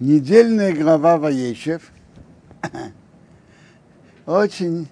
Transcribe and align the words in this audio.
Недельная 0.00 0.72
глава 0.72 1.18
Ваещев. 1.18 1.92
Очень 4.26 4.88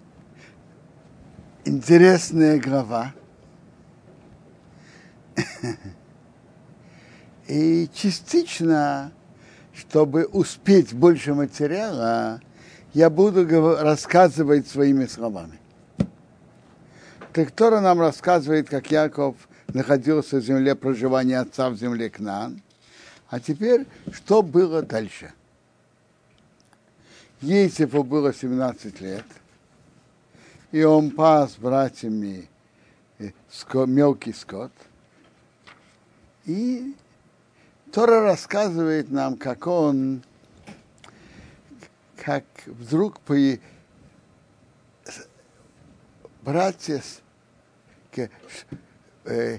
интересная 1.64 2.60
глава. 2.60 3.14
И 7.48 7.88
частично, 7.94 9.10
чтобы 9.74 10.26
успеть 10.26 10.92
больше 10.92 11.32
материала, 11.32 12.42
я 12.92 13.08
буду 13.08 13.46
рассказывать 13.80 14.68
своими 14.68 15.06
словами. 15.06 15.58
Так 17.32 17.50
Тора 17.52 17.80
нам 17.80 17.98
рассказывает, 17.98 18.68
как 18.68 18.90
Яков 18.90 19.36
находился 19.68 20.36
в 20.36 20.42
земле 20.42 20.74
проживания 20.74 21.40
отца 21.40 21.70
в 21.70 21.76
земле 21.76 22.10
Кнаан. 22.10 22.60
А 23.30 23.40
теперь, 23.40 23.86
что 24.12 24.42
было 24.42 24.82
дальше? 24.82 25.32
Ейцефу 27.40 28.02
было 28.02 28.32
17 28.32 29.00
лет, 29.00 29.26
и 30.72 30.82
он 30.82 31.10
пас 31.10 31.56
братьями 31.56 32.48
э, 33.18 33.30
мелкий 33.86 34.32
скот. 34.32 34.72
И 36.46 36.96
Тора 37.92 38.22
рассказывает 38.22 39.10
нам, 39.10 39.36
как 39.36 39.66
он, 39.66 40.22
как 42.16 42.44
вдруг 42.66 43.20
по 43.20 43.34
братья 46.42 47.02
э, 49.26 49.58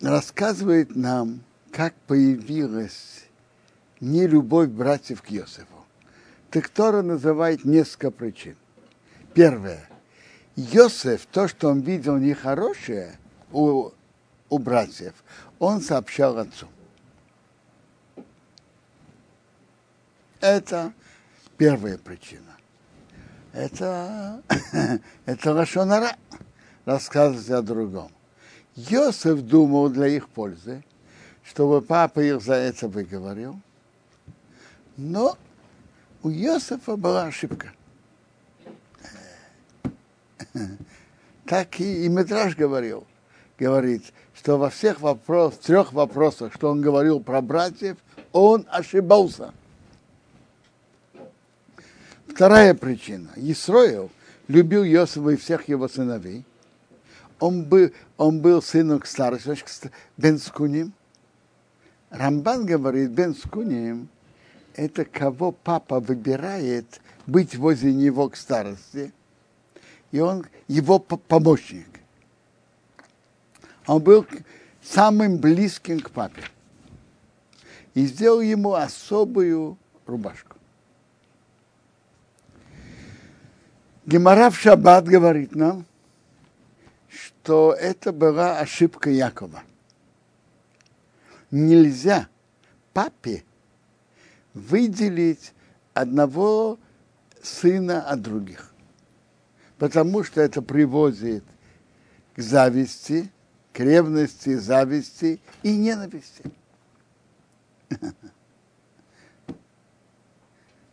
рассказывает 0.00 0.96
нам, 0.96 1.42
как 1.76 1.94
появилась 2.06 3.26
не 4.00 4.26
любовь 4.26 4.70
братьев 4.70 5.20
к 5.20 5.28
Йосифу. 5.28 5.84
Так 6.50 6.70
Тора 6.70 7.02
называет 7.02 7.66
несколько 7.66 8.10
причин. 8.10 8.56
Первое. 9.34 9.86
Йосиф, 10.54 11.26
то, 11.26 11.48
что 11.48 11.68
он 11.68 11.80
видел 11.80 12.16
нехорошее 12.16 13.18
у, 13.52 13.90
у 14.48 14.58
братьев, 14.58 15.12
он 15.58 15.82
сообщал 15.82 16.38
отцу. 16.38 16.66
Это 20.40 20.94
первая 21.58 21.98
причина. 21.98 22.56
Это, 23.52 24.42
это 25.26 25.52
лошонара, 25.52 26.16
рассказывать 26.86 27.50
о 27.50 27.60
другом. 27.60 28.10
Йосиф 28.76 29.42
думал 29.42 29.90
для 29.90 30.06
их 30.06 30.30
пользы, 30.30 30.82
чтобы 31.48 31.80
папа 31.80 32.20
их 32.20 32.42
за 32.42 32.54
это 32.54 32.88
выговорил. 32.88 33.58
Но 34.96 35.38
у 36.22 36.28
Йосифа 36.28 36.96
была 36.96 37.24
ошибка. 37.24 37.72
Так 41.44 41.80
и, 41.80 42.04
и 42.04 42.08
Метраж 42.08 42.56
говорил, 42.56 43.06
говорит, 43.58 44.02
что 44.34 44.58
во 44.58 44.70
всех 44.70 45.00
вопросах, 45.00 45.60
трех 45.60 45.92
вопросах, 45.92 46.52
что 46.52 46.70
он 46.70 46.80
говорил 46.80 47.20
про 47.20 47.40
братьев, 47.40 47.96
он 48.32 48.66
ошибался. 48.68 49.54
Вторая 52.26 52.74
причина. 52.74 53.28
Исроил 53.36 54.10
любил 54.48 54.82
Йосифа 54.82 55.30
и 55.30 55.36
всех 55.36 55.68
его 55.68 55.88
сыновей. 55.88 56.44
Он 57.38 57.64
был, 57.64 57.90
он 58.16 58.40
был 58.40 58.62
сыном 58.62 59.04
старшим, 59.04 59.56
Бен 60.16 60.38
Скуним. 60.38 60.92
Рамбан 62.10 62.66
говорит, 62.66 63.10
Бен 63.10 63.34
Скуним– 63.34 64.08
это 64.74 65.04
кого 65.04 65.52
папа 65.52 66.00
выбирает 66.00 67.00
быть 67.26 67.56
возле 67.56 67.92
него 67.92 68.28
к 68.28 68.36
старости, 68.36 69.12
и 70.12 70.20
он 70.20 70.46
его 70.68 70.98
помощник. 70.98 71.88
Он 73.86 74.02
был 74.02 74.26
самым 74.82 75.38
близким 75.38 76.00
к 76.00 76.10
папе. 76.10 76.42
И 77.94 78.06
сделал 78.06 78.40
ему 78.40 78.74
особую 78.74 79.78
рубашку. 80.04 80.56
Гемора 84.04 84.50
в 84.50 84.58
Шаббат 84.58 85.06
говорит 85.06 85.54
нам, 85.54 85.84
что 87.08 87.72
это 87.72 88.12
была 88.12 88.58
ошибка 88.60 89.10
Якова– 89.10 89.62
нельзя 91.50 92.28
папе 92.92 93.44
выделить 94.54 95.52
одного 95.94 96.78
сына 97.42 98.00
от 98.02 98.22
других, 98.22 98.72
потому 99.78 100.24
что 100.24 100.40
это 100.40 100.62
приводит 100.62 101.44
к 102.34 102.40
зависти, 102.40 103.30
к 103.72 103.80
ревности, 103.80 104.56
зависти 104.56 105.40
и 105.62 105.76
ненависти. 105.76 106.44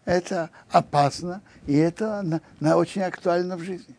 Это 0.05 0.49
опасно, 0.69 1.41
и 1.65 1.75
это 1.75 2.21
на, 2.23 2.41
на 2.59 2.75
очень 2.75 3.03
актуально 3.03 3.55
в 3.55 3.61
жизни. 3.61 3.95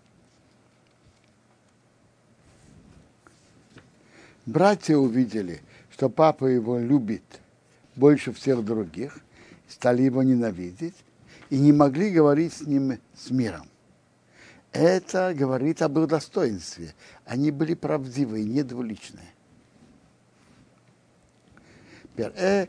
Братья 4.45 4.97
увидели– 4.99 5.63
что 5.95 6.11
папа 6.11 6.47
его 6.47 6.77
любит 6.77 7.23
больше 7.95 8.33
всех 8.33 8.65
других, 8.65 9.21
стали 9.69 10.03
его 10.03 10.25
ненавидеть 10.25 10.97
и 11.51 11.59
не 11.59 11.73
могли 11.73 12.11
говорить 12.11 12.53
с 12.53 12.63
ним 12.63 12.99
с 13.17 13.31
миром. 13.31 13.69
Это 14.73 15.33
говорит 15.39 15.83
об 15.83 15.97
их 16.01 16.09
достоинстве. 16.09 16.95
Они 17.25 17.53
были 17.53 17.75
правдивые, 17.75 18.45
не 18.45 18.65
двуличные. 18.65 19.33
Теперь, 22.03 22.33
э, 22.35 22.67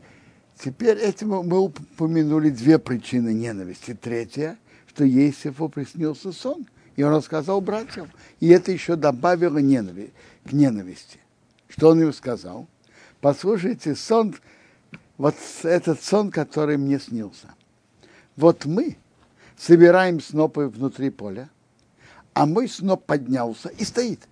теперь 0.56 0.98
этим 0.98 1.30
мы 1.30 1.58
упомянули 1.58 2.50
две 2.50 2.78
причины 2.78 3.34
ненависти. 3.34 3.94
Третья, 3.94 4.56
что 4.86 5.02
Есифу 5.02 5.68
приснился 5.68 6.30
сон, 6.30 6.64
и 6.94 7.02
он 7.02 7.12
рассказал 7.12 7.60
братьям. 7.60 8.08
И 8.38 8.46
это 8.50 8.70
еще 8.70 8.94
добавило 8.94 9.58
ненависть, 9.58 10.12
к 10.44 10.52
ненависти. 10.52 11.18
Что 11.68 11.88
он 11.88 12.00
им 12.00 12.12
сказал? 12.12 12.68
Послушайте 13.26 13.96
сон, 13.96 14.36
вот 15.18 15.34
этот 15.64 16.00
сон, 16.00 16.30
который 16.30 16.76
мне 16.76 17.00
снился. 17.00 17.52
Вот 18.36 18.66
мы 18.66 18.98
собираем 19.58 20.20
снопы 20.20 20.68
внутри 20.68 21.10
поля, 21.10 21.50
а 22.34 22.46
мой 22.46 22.68
сноп 22.68 23.04
поднялся 23.04 23.68
и 23.68 23.82
стоит. 23.82 24.28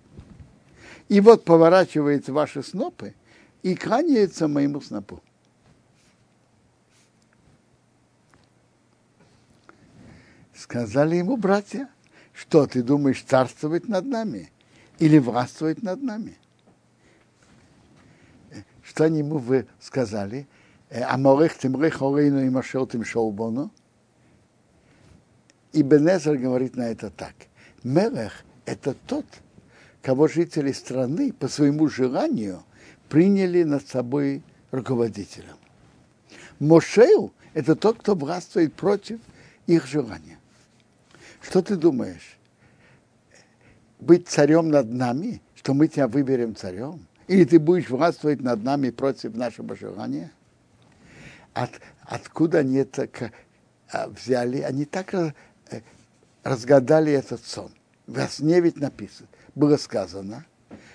И 1.09 1.19
вот 1.19 1.43
поворачивается 1.43 2.31
ваши 2.31 2.63
снопы 2.63 3.15
и 3.63 3.75
кланяется 3.75 4.47
моему 4.47 4.79
снопу. 4.79 5.21
Сказали 10.55 11.17
ему 11.17 11.35
братья, 11.35 11.89
что 12.31 12.65
ты 12.65 12.81
думаешь 12.81 13.21
царствовать 13.23 13.89
над 13.89 14.05
нами 14.05 14.53
или 14.99 15.17
властвовать 15.17 15.83
над 15.83 16.01
нами? 16.01 16.37
Что 18.85 19.05
они 19.05 19.19
ему 19.19 19.39
вы 19.39 19.67
сказали? 19.79 20.47
Аморех 20.91 21.57
тимрех 21.57 22.01
орейну 22.01 22.45
и 22.45 22.49
машел 22.49 22.85
тим 22.85 23.03
шоубону. 23.03 23.71
И 25.73 25.81
Бенезер 25.81 26.37
говорит 26.37 26.75
на 26.75 26.83
это 26.83 27.09
так. 27.09 27.33
Мелех– 27.83 28.45
это 28.65 28.93
тот, 28.93 29.25
кого 30.01 30.27
жители 30.27 30.71
страны 30.71 31.33
по 31.33 31.47
своему 31.47 31.87
желанию 31.87 32.63
приняли 33.09 33.63
над 33.63 33.87
собой 33.87 34.43
руководителем. 34.71 35.57
Мошейл– 36.59 37.33
это 37.53 37.75
тот, 37.75 37.99
кто 37.99 38.15
властвует 38.15 38.73
против 38.75 39.19
их 39.65 39.87
желания. 39.87 40.37
Что 41.41 41.61
ты 41.61 41.75
думаешь? 41.75 42.37
Быть 43.99 44.27
царем 44.27 44.69
над 44.69 44.91
нами, 44.91 45.41
что 45.55 45.73
мы 45.73 45.87
тебя 45.87 46.07
выберем 46.07 46.55
царем? 46.55 47.05
Или 47.27 47.43
ты 47.43 47.59
будешь 47.59 47.89
властвовать 47.89 48.41
над 48.41 48.63
нами 48.63 48.91
против 48.91 49.35
нашего 49.35 49.75
желания? 49.75 50.31
От, 51.53 51.71
откуда 52.01 52.59
они 52.59 52.77
это 52.77 53.09
а, 53.91 54.07
взяли? 54.07 54.61
Они 54.61 54.85
так 54.85 55.13
э, 55.13 55.33
разгадали 56.43 57.11
этот 57.11 57.43
сон. 57.43 57.71
В 58.05 58.27
сне 58.27 58.61
ведь 58.61 58.77
написано, 58.77 59.27
было 59.55 59.77
сказано, 59.77 60.45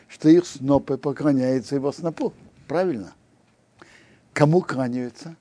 что 0.07 0.29
их 0.29 0.47
снопы 0.47 0.97
поклоняются 0.97 1.75
его 1.75 1.91
снопу. 1.91 2.33
Правильно? 2.69 3.15
Кому 4.33 4.61
кланяются? 4.61 5.35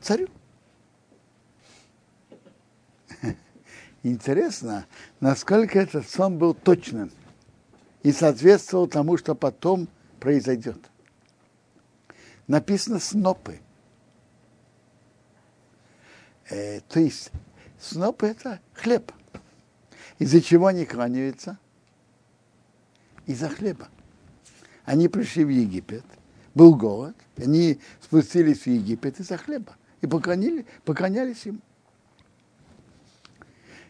Царю. 0.00 0.28
Интересно, 4.02 4.86
насколько 5.20 5.78
этот 5.78 6.08
сон 6.08 6.38
был 6.38 6.54
точным 6.54 7.10
и 8.02 8.12
соответствовал 8.12 8.86
тому, 8.86 9.16
что 9.16 9.34
потом 9.34 9.88
произойдет. 10.18 10.78
Написано 12.46 12.98
снопы. 12.98 13.60
Э, 16.50 16.80
то 16.80 17.00
есть 17.00 17.30
сноп 17.78 18.24
это 18.24 18.60
хлеб. 18.74 19.12
Из-за 20.18 20.40
чего 20.40 20.66
они 20.66 20.84
кланяются? 20.84 21.58
Из-за 23.26 23.48
хлеба. 23.48 23.88
Они 24.84 25.08
пришли 25.08 25.44
в 25.44 25.48
Египет, 25.48 26.04
был 26.54 26.74
голод, 26.74 27.16
они 27.36 27.80
спустились 28.00 28.62
в 28.62 28.66
Египет 28.66 29.20
из-за 29.20 29.36
хлеба 29.36 29.76
и 30.00 30.08
поклонили, 30.08 30.66
поклонялись 30.84 31.46
им. 31.46 31.62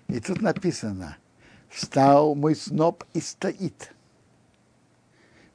И 0.09 0.21
тут 0.21 0.43
написано, 0.43 1.17
встал 1.71 2.35
мой 2.35 2.55
сноп 2.55 3.05
и 3.15 3.21
стоит. 3.21 3.95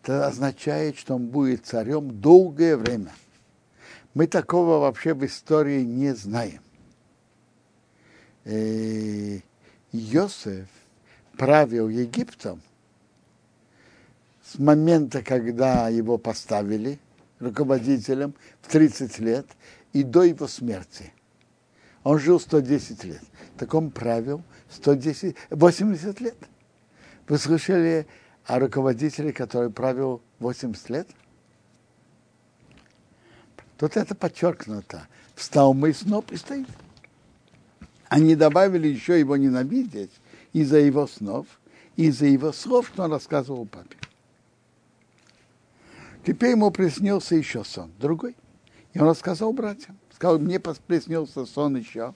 Это 0.08 0.26
означает, 0.26 0.98
что 0.98 1.16
он 1.16 1.28
будет 1.28 1.66
царем 1.66 2.22
долгое 2.22 2.78
время. 2.78 3.12
Мы 4.14 4.28
такого 4.28 4.80
вообще 4.80 5.14
в 5.14 5.26
истории 5.26 5.82
не 5.82 6.16
знаем. 6.16 6.62
И 8.46 9.42
Иосиф 9.92 10.70
правил 11.36 11.90
Египтом 11.90 12.62
с 14.46 14.58
момента, 14.58 15.22
когда 15.22 15.90
его 15.90 16.18
поставили 16.18 17.00
руководителем 17.42 18.34
в 18.62 18.72
30 18.72 19.20
лет 19.20 19.46
и 19.92 20.04
до 20.04 20.24
его 20.24 20.48
смерти. 20.48 21.12
Он 22.06 22.18
жил 22.18 22.40
110 22.40 23.04
лет. 23.04 23.24
Так 23.58 23.74
он 23.74 23.92
правил 23.92 24.42
110, 24.70 25.36
80 25.50 26.22
лет. 26.22 26.38
Вы 27.28 27.38
слышали 27.38 28.08
о 28.48 28.60
руководителе, 28.60 29.34
который 29.34 29.70
правил 29.70 30.22
80 30.40 30.90
лет? 30.90 31.08
Тут 33.78 33.96
это 33.96 34.16
подчеркнуто. 34.16 35.08
Встал 35.36 35.74
мой 35.74 35.94
сноп 35.94 36.32
и 36.32 36.38
стоит. 36.38 36.68
Они 38.08 38.36
добавили 38.36 38.88
еще 38.88 39.20
его 39.20 39.38
ненавидеть 39.38 40.12
из-за 40.54 40.80
его 40.80 41.06
снов, 41.08 41.46
из-за 41.96 42.26
его 42.26 42.52
слов, 42.54 42.88
что 42.88 43.04
он 43.04 43.12
рассказывал 43.12 43.66
папе. 43.66 43.98
Теперь 46.26 46.52
ему 46.52 46.72
приснился 46.72 47.36
еще 47.36 47.64
сон, 47.64 47.92
другой. 48.00 48.36
И 48.94 49.00
он 49.00 49.10
рассказал 49.10 49.54
братьям. 49.54 49.98
Сказал, 50.14 50.40
мне 50.40 50.60
приснился 50.60 51.46
сон 51.46 51.78
еще. 51.78 52.14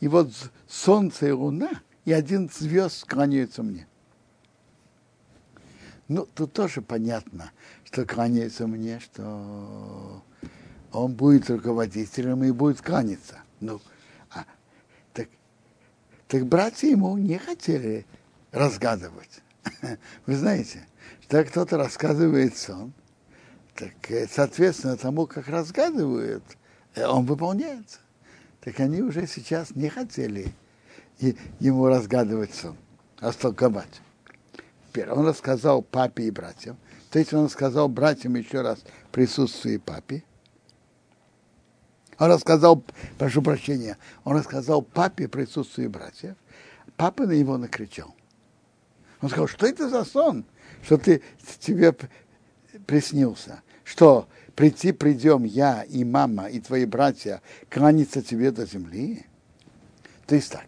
И 0.00 0.08
вот 0.08 0.32
солнце 0.66 1.28
и 1.28 1.30
луна, 1.30 1.70
и 2.04 2.12
один 2.12 2.50
звезд 2.50 3.06
кланяются 3.06 3.62
мне. 3.62 3.86
Ну, 6.08 6.26
тут 6.26 6.52
тоже 6.52 6.82
понятно, 6.82 7.52
что 7.84 8.04
кланяется 8.04 8.66
мне, 8.66 9.00
что 9.00 10.22
он 10.92 11.14
будет 11.14 11.48
руководителем 11.48 12.44
и 12.44 12.50
будет 12.50 12.80
кланяться. 12.80 13.38
Ну, 13.60 13.80
а, 14.30 14.44
так, 15.12 15.28
так 16.28 16.46
братья 16.46 16.88
ему 16.88 17.16
не 17.16 17.38
хотели 17.38 18.06
разгадывать. 18.50 19.40
Вы 20.26 20.36
знаете, 20.36 20.86
что 21.22 21.44
кто-то 21.44 21.78
рассказывает 21.78 22.56
сон, 22.56 22.92
так, 23.74 23.92
э, 24.10 24.26
соответственно, 24.30 24.96
тому, 24.96 25.26
как 25.26 25.48
разгадывают, 25.48 26.44
э, 26.94 27.06
он 27.06 27.24
выполняется. 27.24 28.00
Так 28.60 28.78
они 28.80 29.00
уже 29.02 29.26
сейчас 29.26 29.74
не 29.74 29.88
хотели 29.88 30.52
ему 31.60 31.86
разгадывать 31.86 32.54
сон, 32.54 32.76
растолковать. 33.18 34.00
Теперь 34.92 35.08
он 35.08 35.26
рассказал 35.26 35.80
папе 35.80 36.24
и 36.24 36.30
братьям. 36.30 36.76
То 37.10 37.18
есть 37.18 37.32
он 37.32 37.48
сказал 37.48 37.88
братьям 37.88 38.34
еще 38.34 38.60
раз 38.60 38.80
в 38.80 39.08
присутствии 39.08 39.78
папе. 39.78 40.22
Он 42.18 42.30
рассказал, 42.30 42.84
прошу 43.16 43.40
прощения, 43.40 43.96
он 44.22 44.36
рассказал 44.36 44.82
папе 44.82 45.28
в 45.28 45.30
присутствии 45.30 45.86
братьев. 45.86 46.36
Папа 46.98 47.24
на 47.24 47.32
него 47.32 47.56
накричал. 47.56 48.14
Он 49.22 49.30
сказал, 49.30 49.48
что 49.48 49.66
это 49.66 49.88
за 49.88 50.04
сон, 50.04 50.44
что 50.82 50.98
ты 50.98 51.22
тебе 51.58 51.96
приснился, 52.86 53.62
что 53.84 54.28
прийти 54.54 54.92
придем 54.92 55.44
я 55.44 55.84
и 55.84 56.04
мама 56.04 56.50
и 56.50 56.60
твои 56.60 56.84
братья 56.84 57.40
кланяться 57.70 58.20
тебе 58.20 58.50
до 58.50 58.66
земли. 58.66 59.24
То 60.26 60.34
есть 60.34 60.52
так, 60.52 60.66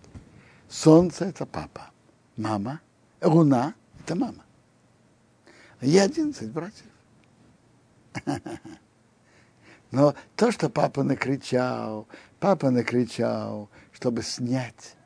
солнце 0.70 1.26
это 1.26 1.44
папа, 1.44 1.90
мама, 2.38 2.80
луна 3.20 3.74
это 4.04 4.14
мама. 4.14 4.44
Я 5.80 6.04
одиннадцать 6.04 6.50
братьев. 6.50 6.86
Но 9.90 10.14
то, 10.36 10.50
что 10.50 10.68
папа 10.68 11.02
накричал, 11.02 12.08
папа 12.40 12.70
накричал, 12.70 13.70
чтобы 13.92 14.22
снять 14.22 14.96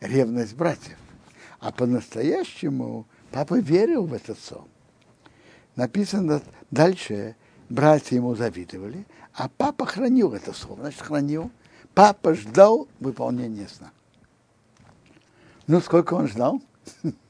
ревность 0.00 0.54
братьев. 0.54 0.98
А 1.60 1.72
по-настоящему 1.72 3.06
папа 3.30 3.58
верил 3.58 4.06
в 4.06 4.12
этот 4.12 4.38
сон 4.38 4.68
написано 5.78 6.42
дальше, 6.72 7.36
братья 7.68 8.16
ему 8.16 8.34
завидовали, 8.34 9.06
а 9.32 9.48
папа 9.48 9.86
хранил 9.86 10.34
это 10.34 10.52
слово. 10.52 10.82
Значит, 10.82 11.00
хранил. 11.00 11.50
Папа 11.94 12.34
ждал 12.34 12.88
выполнения 12.98 13.68
сна. 13.68 13.92
Ну, 15.68 15.80
сколько 15.80 16.14
он 16.14 16.26
ждал? 16.28 16.60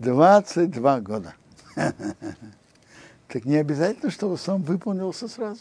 22 0.00 1.00
года. 1.00 1.34
Так 3.28 3.44
не 3.44 3.56
обязательно, 3.56 4.10
чтобы 4.10 4.38
сон 4.38 4.62
выполнился 4.62 5.28
сразу. 5.28 5.60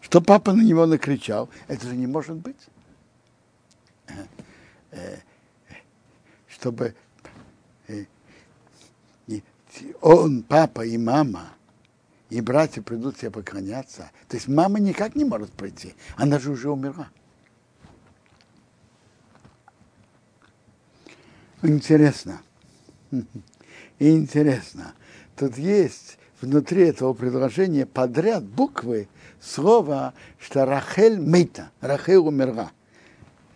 Что 0.00 0.20
папа 0.20 0.52
на 0.52 0.62
него 0.62 0.86
накричал, 0.86 1.50
это 1.68 1.86
же 1.86 1.96
не 1.96 2.06
может 2.06 2.36
быть. 2.36 2.56
Э, 4.06 4.24
э, 4.90 5.18
чтобы 6.48 6.94
э, 7.88 8.04
он, 10.00 10.42
папа 10.42 10.84
и 10.84 10.96
мама, 10.98 11.50
и 12.30 12.40
братья 12.40 12.80
придут 12.80 13.18
тебе 13.18 13.30
поклоняться. 13.30 14.10
То 14.28 14.36
есть 14.36 14.48
мама 14.48 14.80
никак 14.80 15.14
не 15.14 15.24
может 15.24 15.52
пройти. 15.52 15.94
Она 16.16 16.38
же 16.38 16.50
уже 16.50 16.70
умерла. 16.70 17.08
Интересно. 21.62 22.40
И 23.12 23.20
интересно. 24.10 24.94
Тут 25.36 25.58
есть 25.58 26.18
внутри 26.40 26.88
этого 26.88 27.12
предложения 27.12 27.86
подряд 27.86 28.44
буквы 28.44 29.08
слова, 29.40 30.14
что 30.38 30.64
Рахель 30.64 31.20
мейта, 31.20 31.70
Рахель 31.80 32.16
умерла. 32.16 32.72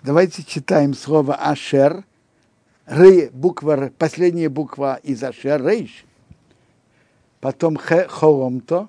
Давайте 0.03 0.45
читаем 0.45 0.95
слово 0.95 1.35
Ашер, 1.35 2.05
Ры, 2.87 3.31
буква, 3.33 3.91
последняя 3.99 4.49
буква 4.49 5.01
из 5.03 5.23
Ашер, 5.25 5.67
Рейш, 5.67 6.05
потом 7.41 7.77
Хе 7.77 8.07
Холомто, 8.09 8.89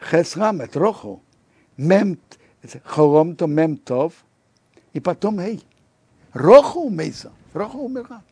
Хесрамет, 0.00 0.76
Роху, 0.76 1.22
Мем 1.76 2.18
Холомто, 2.84 3.46
Мем 3.46 3.76
Тов, 3.76 4.12
и 4.92 5.00
потом 5.00 5.38
Хей. 5.38 5.62
Роху 6.32 6.88
Мейса, 6.88 7.30
Роху 7.52 7.78
умерла. 7.80 8.22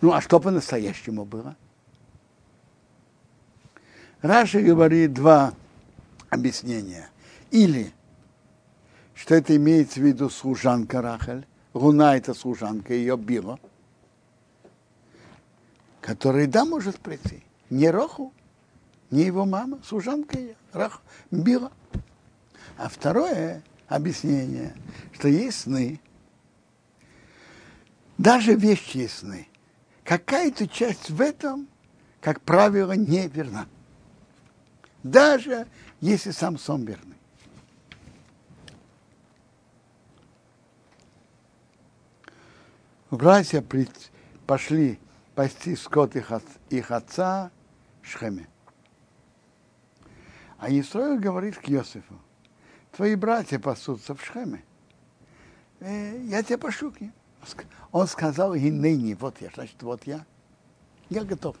Ну, 0.00 0.12
а 0.12 0.20
что 0.20 0.38
по-настоящему 0.38 1.24
было? 1.24 1.56
Раша 4.22 4.60
говорит 4.60 5.12
два 5.12 5.54
объяснения. 6.30 7.08
Или, 7.50 7.92
что 9.14 9.34
это 9.34 9.56
имеется 9.56 10.00
в 10.00 10.04
виду 10.04 10.30
служанка 10.30 11.02
Рахель, 11.02 11.46
Луна 11.74 12.16
это 12.16 12.34
служанка, 12.34 12.94
ее 12.94 13.16
била, 13.16 13.58
который, 16.00 16.46
да, 16.46 16.64
может 16.64 16.98
прийти. 16.98 17.42
Не 17.70 17.90
Роху, 17.90 18.32
не 19.10 19.24
его 19.24 19.44
мама, 19.44 19.78
служанка 19.84 20.38
ее, 20.38 20.56
Роху, 20.72 21.00
била. 21.30 21.72
А 22.76 22.88
второе 22.88 23.62
объяснение, 23.88 24.74
что 25.12 25.28
есть 25.28 25.60
сны, 25.60 26.00
даже 28.16 28.54
вещи 28.54 29.06
сны, 29.06 29.47
какая-то 30.08 30.66
часть 30.66 31.10
в 31.10 31.20
этом, 31.20 31.68
как 32.22 32.40
правило, 32.40 32.92
не 32.92 33.28
верна. 33.28 33.66
Даже 35.02 35.66
если 36.00 36.30
сам 36.30 36.56
сон 36.56 36.86
верный. 36.86 37.16
Братья 43.10 43.62
пошли 44.46 44.98
пасти 45.34 45.76
скот 45.76 46.16
их, 46.16 46.32
от, 46.32 46.44
их 46.70 46.90
отца 46.90 47.50
Шхеме. 48.00 48.48
А 50.56 50.70
Исраил 50.70 51.20
говорит 51.20 51.58
к 51.58 51.68
Иосифу, 51.68 52.18
твои 52.92 53.14
братья 53.14 53.58
пасутся 53.58 54.14
в 54.14 54.24
Шхеме. 54.24 54.64
Э, 55.80 56.18
я 56.24 56.42
тебя 56.42 56.56
пошлю 56.56 56.92
к 56.92 56.98
ним. 57.02 57.12
Он 57.92 58.06
сказал, 58.06 58.54
и 58.54 58.70
ныне, 58.70 59.14
вот 59.14 59.40
я, 59.40 59.50
значит, 59.54 59.82
вот 59.82 60.06
я, 60.06 60.24
я 61.08 61.24
готов. 61.24 61.56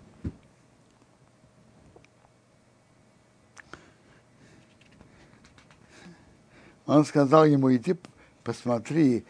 Он 6.86 7.04
сказал 7.04 7.44
ему, 7.44 7.74
иди 7.74 7.96
посмотри, 8.42 9.24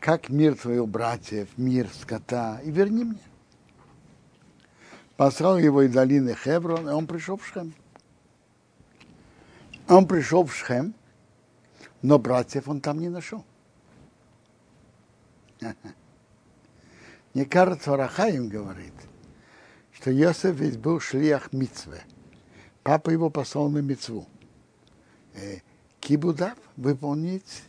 как 0.00 0.28
мир 0.28 0.56
твоих 0.56 0.88
братьев, 0.88 1.48
мир 1.56 1.88
скота, 1.88 2.60
и 2.64 2.70
верни 2.70 3.04
мне. 3.04 3.20
Послал 5.16 5.58
его 5.58 5.82
из 5.82 5.92
долины 5.92 6.34
Хеврон, 6.34 6.88
и 6.88 6.92
он 6.92 7.06
пришел 7.06 7.36
в 7.36 7.46
Шхем. 7.46 7.74
Он 9.88 10.06
пришел 10.06 10.44
в 10.44 10.54
Шхем, 10.54 10.94
но 12.02 12.18
братьев 12.18 12.68
он 12.68 12.80
там 12.80 12.98
не 12.98 13.08
нашел. 13.08 13.44
Мне 17.34 17.44
кажется, 17.44 17.96
Рахаим 17.96 18.48
говорит, 18.48 18.94
что 19.92 20.10
Йосеф 20.10 20.56
ведь 20.56 20.78
был 20.78 21.00
шлиях 21.00 21.52
Мицве. 21.52 22.02
Папа 22.82 23.10
его 23.10 23.30
послал 23.30 23.68
на 23.68 23.78
Мицву. 23.78 24.26
Э, 25.34 25.58
кибудав 26.00 26.56
выполнить 26.76 27.62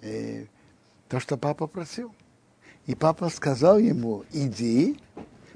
э, 0.00 0.46
то, 1.08 1.20
что 1.20 1.36
папа 1.36 1.66
просил. 1.66 2.14
И 2.86 2.94
папа 2.94 3.28
сказал 3.28 3.78
ему, 3.78 4.24
иди, 4.32 5.00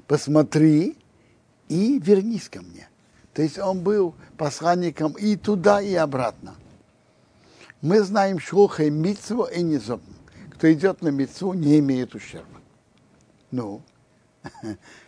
посмотри 0.07 0.97
и 1.67 1.99
вернись 1.99 2.49
ко 2.49 2.61
мне. 2.61 2.87
То 3.33 3.41
есть 3.41 3.59
он 3.59 3.81
был 3.81 4.15
посланником 4.37 5.13
и 5.13 5.35
туда, 5.35 5.81
и 5.81 5.93
обратно. 5.93 6.55
Мы 7.81 8.01
знаем 8.01 8.39
шлуха 8.39 8.83
и 8.83 8.89
митцву 8.89 9.45
и 9.45 9.61
не 9.61 9.77
зобн. 9.77 10.18
Кто 10.59 10.73
идет 10.73 11.01
на 11.01 11.07
митцву, 11.07 11.53
не 11.53 11.79
имеет 11.79 12.13
ущерба. 12.15 12.59
Ну, 13.49 13.81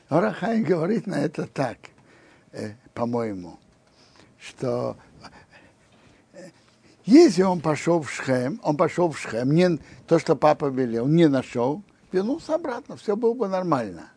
Орахай 0.07 0.61
говорит 0.61 1.07
на 1.07 1.15
это 1.15 1.45
так, 1.45 1.77
э, 2.53 2.75
по-моему, 2.93 3.59
что 4.39 4.95
э, 6.31 6.51
если 7.03 7.41
он 7.41 7.59
пошел 7.59 8.01
в 8.01 8.09
Шхем, 8.09 8.61
он 8.63 8.77
пошел 8.77 9.11
в 9.11 9.19
Шхем, 9.19 9.51
не, 9.51 9.77
то, 10.07 10.19
что 10.19 10.37
папа 10.37 10.67
велел, 10.67 11.05
не 11.05 11.27
нашел, 11.27 11.83
вернулся 12.13 12.55
обратно, 12.55 12.95
все 12.95 13.17
было 13.17 13.33
бы 13.33 13.49
нормально. 13.49 14.09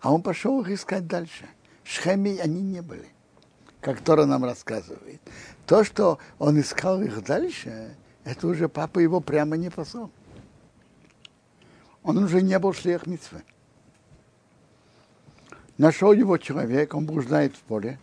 А 0.00 0.12
он 0.12 0.22
пошел 0.22 0.60
их 0.62 0.70
искать 0.70 1.06
дальше. 1.06 1.46
В 1.84 1.88
Шхеме 1.88 2.36
они 2.42 2.62
не 2.62 2.82
были, 2.82 3.06
как 3.80 4.00
Тора 4.00 4.24
нам 4.24 4.44
рассказывает. 4.44 5.20
То, 5.66 5.84
что 5.84 6.18
он 6.40 6.58
искал 6.58 7.00
их 7.00 7.22
дальше, 7.22 7.94
это 8.24 8.48
уже 8.48 8.68
папа 8.68 8.98
его 8.98 9.20
прямо 9.20 9.56
не 9.56 9.70
послал. 9.70 10.10
Он 12.08 12.16
уже 12.16 12.40
не 12.40 12.58
был 12.58 12.72
шлех 12.72 13.06
митцвы. 13.06 13.42
Нашел 15.76 16.14
его 16.14 16.38
человек, 16.38 16.94
он 16.94 17.04
блуждает 17.04 17.54
в 17.54 17.60
поле. 17.60 17.98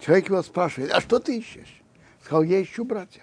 Человек 0.00 0.28
его 0.28 0.42
спрашивает, 0.42 0.90
а 0.90 1.00
что 1.00 1.20
ты 1.20 1.38
ищешь? 1.38 1.80
Сказал, 2.20 2.42
я 2.42 2.60
ищу 2.60 2.84
братьев. 2.84 3.22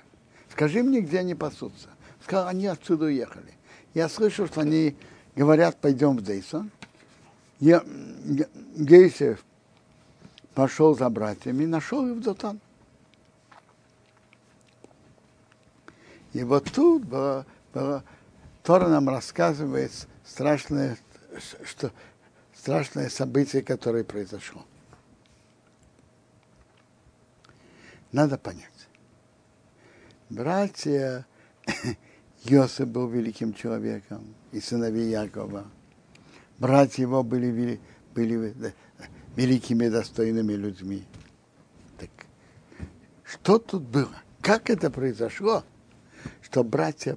Скажи 0.49 0.83
мне, 0.83 1.01
где 1.01 1.19
они 1.19 1.35
пасутся. 1.35 1.89
Сказал, 2.23 2.47
они 2.47 2.65
отсюда 2.65 3.07
уехали. 3.07 3.55
Я 3.93 4.07
слышал, 4.07 4.47
что 4.47 4.61
они 4.61 4.95
говорят, 5.35 5.81
пойдем 5.81 6.15
в 6.15 6.21
Дейсон. 6.21 6.71
Я, 7.59 7.83
Гейсев 8.77 9.43
пошел 10.53 10.95
за 10.95 11.09
братьями, 11.09 11.65
нашел 11.65 12.07
их 12.07 12.15
в 12.15 12.21
Дотан. 12.21 12.61
И 16.31 16.41
вот 16.45 16.71
тут 16.71 17.03
было, 17.03 17.45
было, 17.73 18.01
Тора 18.65 18.87
нам 18.87 19.07
рассказывает 19.07 19.91
страшное, 20.25 20.97
что, 21.63 21.91
страшное 22.51 23.09
событие, 23.09 23.61
которое 23.61 24.03
произошло. 24.03 24.65
Надо 28.11 28.39
понять. 28.39 28.87
Братья 30.31 31.27
Йосиф 32.43 32.87
был 32.87 33.07
великим 33.07 33.53
человеком, 33.53 34.33
и 34.51 34.59
сыновей 34.59 35.11
Якова. 35.11 35.67
Братья 36.57 37.03
его 37.03 37.21
были, 37.21 37.79
были 38.15 38.55
великими 39.35 39.89
достойными 39.89 40.53
людьми. 40.53 41.05
Так 41.99 42.09
что 43.23 43.59
тут 43.59 43.83
было? 43.83 44.15
Как 44.41 44.71
это 44.71 44.89
произошло, 44.89 45.63
что 46.41 46.63
братья 46.63 47.15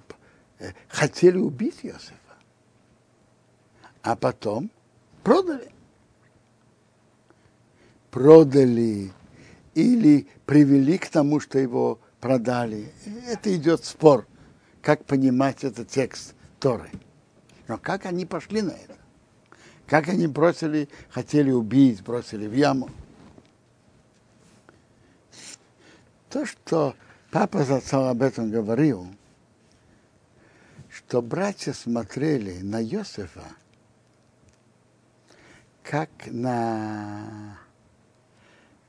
хотели 0.88 1.38
убить 1.38 1.80
Иосифа, 1.82 2.14
а 4.02 4.16
потом 4.16 4.70
продали? 5.22 5.72
Продали 8.10 9.12
или 9.74 10.26
привели 10.46 10.98
к 10.98 11.08
тому, 11.08 11.40
что 11.40 11.58
его 11.58 12.00
продали. 12.20 12.92
Это 13.26 13.54
идет 13.54 13.84
спор 13.84 14.26
как 14.82 15.04
понимать 15.04 15.64
этот 15.64 15.88
текст 15.88 16.34
Торы. 16.58 16.90
Но 17.66 17.78
как 17.78 18.06
они 18.06 18.24
пошли 18.24 18.62
на 18.62 18.70
это? 18.70 18.96
Как 19.86 20.08
они 20.08 20.26
бросили, 20.26 20.88
хотели 21.10 21.50
убить, 21.50 22.02
бросили 22.02 22.46
в 22.46 22.54
яму? 22.54 22.90
То, 26.30 26.44
что 26.44 26.94
папа 27.30 27.64
за 27.64 27.80
об 28.10 28.22
этом 28.22 28.50
говорил, 28.50 29.06
что 31.08 31.22
братья 31.22 31.72
смотрели 31.72 32.58
на 32.58 32.84
Иосифа 32.84 33.44
как 35.82 36.10
на 36.26 37.58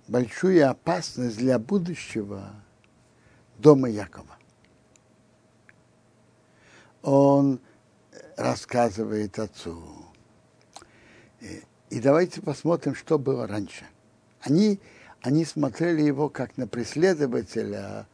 большую 0.10 0.70
опасность 0.70 1.38
для 1.38 1.58
будущего 1.58 2.52
дома 3.58 3.90
Якова 3.90 4.38
он 7.04 7.62
рассказывает 8.36 9.40
отцу. 9.40 9.82
И 11.40 12.02
давайте 12.02 12.42
посмотрим, 12.42 12.96
что 12.96 13.18
было 13.18 13.48
раньше. 13.48 13.86
Они, 14.42 14.82
они 15.22 15.46
смотрели 15.46 16.02
его 16.02 16.28
как 16.28 16.58
на 16.58 16.68
преследователя 16.68 18.08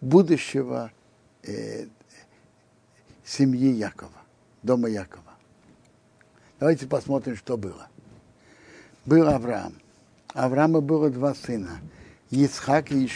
будущего 0.00 0.92
э, 1.42 1.88
семьи 3.28 3.72
Якова, 3.72 4.22
дома 4.62 4.88
Якова. 4.88 5.34
Давайте 6.58 6.86
посмотрим, 6.86 7.36
что 7.36 7.56
было. 7.56 7.88
Был 9.04 9.28
Авраам. 9.28 9.74
Авраама 10.34 10.80
было 10.80 11.10
два 11.10 11.34
сына, 11.34 11.80
Ицхак 12.30 12.90
и 12.90 13.08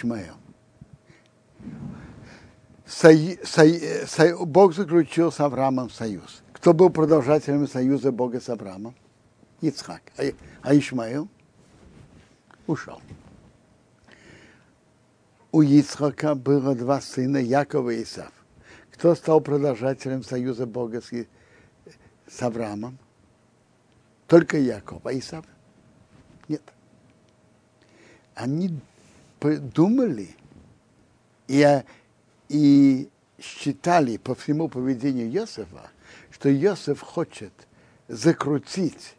сой, 2.87 4.47
Бог 4.47 4.75
заключил 4.75 5.33
с 5.33 5.40
Авраамом 5.40 5.90
союз. 5.90 6.42
Кто 6.52 6.73
был 6.73 6.90
продолжателем 6.90 7.66
союза 7.66 8.12
Бога 8.12 8.40
с 8.40 8.49
Авраамом? 8.49 8.95
Ицхак. 9.61 10.02
А, 10.19 10.23
а 10.62 10.76
Ишмаил 10.76 11.28
ушел. 12.66 13.00
У 15.50 15.62
Ицхака 15.62 16.35
было 16.35 16.75
два 16.75 17.00
сына, 17.00 17.38
Якова 17.38 17.90
и 17.90 18.02
Исав. 18.02 18.33
Кто 19.03 19.17
стал 19.17 19.41
продолжателем 19.41 20.23
союза 20.23 20.65
Бога 20.65 21.01
с, 21.01 21.11
с 22.29 22.41
Авраамом? 22.41 23.01
Только 24.29 24.59
Яков, 24.59 25.05
а 25.05 25.13
Исав? 25.13 25.45
Нет. 26.47 26.63
Они 28.37 28.79
думали 29.41 30.37
и 31.49 31.83
и 32.49 33.11
считали 33.41 34.19
по 34.19 34.37
всему 34.37 34.69
поведению 34.69 35.29
Йосифа, 35.33 35.91
что 36.31 36.49
Йосиф 36.49 37.01
хочет 37.01 37.53
закрутить 38.07 39.17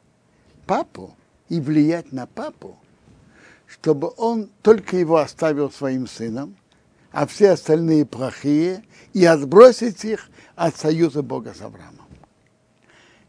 папу 0.65 1.13
и 1.49 1.59
влиять 1.59 2.13
на 2.13 2.25
папу, 2.25 2.77
чтобы 3.67 4.13
он 4.15 4.49
только 4.61 4.95
его 4.95 5.17
оставил 5.17 5.69
своим 5.69 6.07
сыном, 6.07 6.55
а 7.13 7.25
все 7.25 7.51
остальные 7.51 8.05
плохие, 8.05 8.83
и 9.13 9.23
отбросить 9.23 10.03
их 10.03 10.29
от 10.55 10.75
союза 10.75 11.23
Бога 11.23 11.53
с 11.57 11.61
Авраамом. 11.61 12.07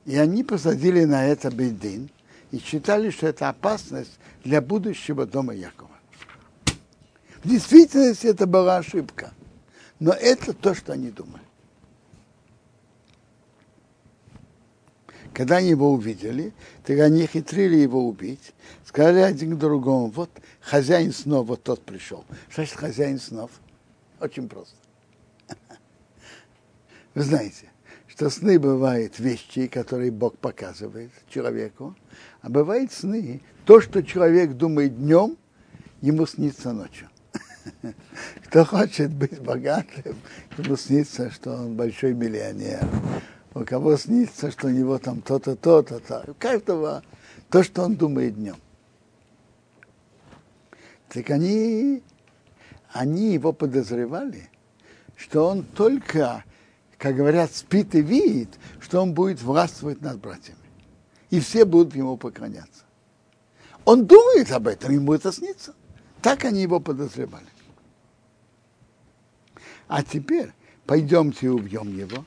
И 0.05 0.17
они 0.17 0.43
посадили 0.43 1.05
на 1.05 1.25
это 1.25 1.50
бедин 1.50 2.11
и 2.50 2.59
считали, 2.59 3.11
что 3.11 3.29
это 3.29 3.49
опасность 3.49 4.19
для 4.43 4.61
будущего 4.61 5.25
дома 5.25 5.55
Якова. 5.55 5.91
В 7.45 7.49
действительности 7.49 8.26
это 8.26 8.49
была 8.49 8.79
ошибка– 8.79 9.33
но 10.05 10.12
это 10.12 10.53
то, 10.53 10.75
что 10.75 10.93
они 10.93 11.11
думали. 11.11 11.43
Когда 15.33 15.57
они 15.57 15.71
его 15.71 15.93
увидели, 15.93 16.53
так 16.85 16.99
они 17.00 17.26
хитрили 17.26 17.76
его 17.76 18.07
убить, 18.07 18.53
сказали 18.85 19.21
один 19.21 19.57
к 19.57 19.59
другому, 19.59 20.07
вот 20.09 20.31
хозяин 20.61 21.12
снов, 21.12 21.47
вот 21.47 21.62
тот 21.62 21.83
пришел. 21.83 22.25
Что 22.49 22.57
значит 22.57 22.76
хозяин 22.76 23.19
снов? 23.19 23.50
Очень 24.25 24.49
просто. 24.49 24.75
Вы 27.14 27.23
знаете, 27.23 27.71
что 28.07 28.31
сны 28.31 28.59
бывают 28.59 29.19
вещи, 29.19 29.66
которые 29.66 30.11
Бог 30.11 30.38
показывает 30.38 31.11
человеку, 31.28 31.95
а 32.40 32.49
бывают 32.49 32.90
сны, 32.90 33.43
то, 33.66 33.83
что 33.83 34.02
человек 34.02 34.52
думает 34.52 34.97
днем, 34.97 35.37
ему 36.00 36.26
снится 36.26 36.73
ночью. 36.73 37.11
Кто 38.47 38.64
хочет 38.64 39.12
быть 39.12 39.38
богатым, 39.40 40.16
ему 40.57 40.76
снится, 40.78 41.31
что 41.31 41.52
он 41.52 41.76
большой 41.76 42.14
миллионер. 42.14 42.88
У 43.52 43.62
кого 43.66 43.95
снится, 43.99 44.50
что 44.50 44.69
у 44.69 44.71
него 44.71 44.99
там 44.99 45.21
то-то, 45.21 45.54
то-то, 45.54 46.00
то. 46.00 46.25
У 46.28 46.33
каждого 46.33 47.02
то, 47.50 47.62
что 47.62 47.83
он 47.83 47.97
думает 47.97 48.37
днем. 48.37 48.57
Так 51.11 51.28
они, 51.28 52.02
они 52.95 53.33
его 53.33 53.53
подозревали, 53.53 54.49
что 55.17 55.49
он 55.49 55.65
только, 55.65 56.45
как 56.97 57.17
говорят, 57.17 57.53
спит 57.53 57.93
и 57.97 58.01
видит, 58.01 58.51
что 58.81 59.03
он 59.03 59.15
будет 59.15 59.43
властвовать 59.43 60.01
над 60.01 60.21
братьями. 60.21 60.61
И 61.29 61.41
все 61.41 61.65
будут 61.65 61.97
ему 61.97 62.17
поклоняться. 62.17 62.85
Он 63.85 64.07
думает 64.07 64.53
об 64.53 64.69
этом, 64.69 64.93
ему 64.93 65.13
это 65.13 65.33
снится. 65.33 65.75
Так 66.23 66.45
они 66.45 66.63
его 66.63 66.79
подозревали. 66.79 67.49
А 69.89 70.05
теперь 70.05 70.53
пойдемте 70.87 71.47
и 71.47 71.51
убьем 71.51 71.89
его, 71.99 72.25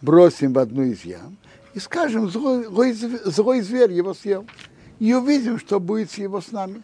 бросим 0.00 0.54
в 0.54 0.58
одну 0.58 0.82
из 0.82 1.04
ям 1.04 1.36
и 1.74 1.78
скажем, 1.78 2.30
злой, 2.30 2.64
злой, 2.64 2.94
злой 2.94 3.60
зверь 3.60 3.92
его 3.92 4.14
съел. 4.14 4.46
И 4.98 5.12
увидим, 5.12 5.58
что 5.58 5.78
будет 5.78 6.10
с 6.10 6.14
его 6.14 6.40
с 6.40 6.52
нами. 6.52 6.82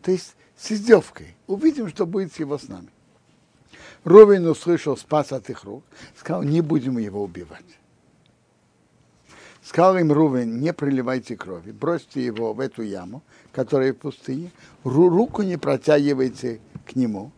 То 0.00 0.12
есть 0.12 0.36
с 0.58 0.72
издевкой. 0.72 1.34
Увидим, 1.46 1.88
что 1.88 2.06
будет 2.06 2.32
с 2.32 2.38
его 2.38 2.58
с 2.58 2.68
нами. 2.68 2.88
Ровен 4.04 4.46
услышал 4.46 4.96
спас 4.96 5.32
от 5.32 5.50
их 5.50 5.64
рук, 5.64 5.84
сказал, 6.18 6.42
не 6.42 6.60
будем 6.60 6.98
его 6.98 7.22
убивать. 7.22 7.64
Сказал 9.62 9.98
им 9.98 10.12
Рувен, 10.12 10.60
не 10.60 10.72
проливайте 10.72 11.36
крови, 11.36 11.72
бросьте 11.72 12.24
его 12.24 12.54
в 12.54 12.60
эту 12.60 12.82
яму, 12.82 13.22
которая 13.52 13.92
в 13.92 13.98
пустыне, 13.98 14.50
руку 14.82 15.42
не 15.42 15.58
протягивайте 15.58 16.60
к 16.86 16.96
нему. 16.96 17.32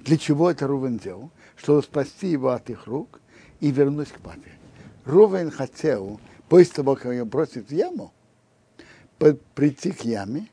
Для 0.00 0.16
чего 0.16 0.50
это 0.50 0.68
Рувен 0.68 0.98
делал? 0.98 1.30
Чтобы 1.56 1.82
спасти 1.82 2.28
его 2.28 2.50
от 2.50 2.70
их 2.70 2.86
рук 2.86 3.20
и 3.60 3.72
вернуть 3.72 4.12
к 4.12 4.20
папе. 4.20 4.52
Рувен 5.04 5.50
хотел, 5.50 6.20
после 6.48 6.74
того, 6.74 6.94
как 6.94 7.12
его 7.12 7.26
бросит 7.26 7.68
в 7.68 7.72
яму, 7.72 8.12
прийти 9.54 9.90
к 9.90 10.02
яме, 10.02 10.48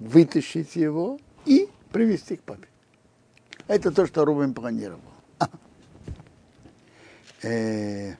вытащить 0.00 0.74
его 0.74 1.18
и 1.44 1.68
привести 1.92 2.36
к 2.36 2.42
папе. 2.42 2.66
Это 3.68 3.92
то, 3.92 4.06
что 4.06 4.24
Рувен 4.24 4.52
планировал. 4.52 5.00
Э, 7.42 8.16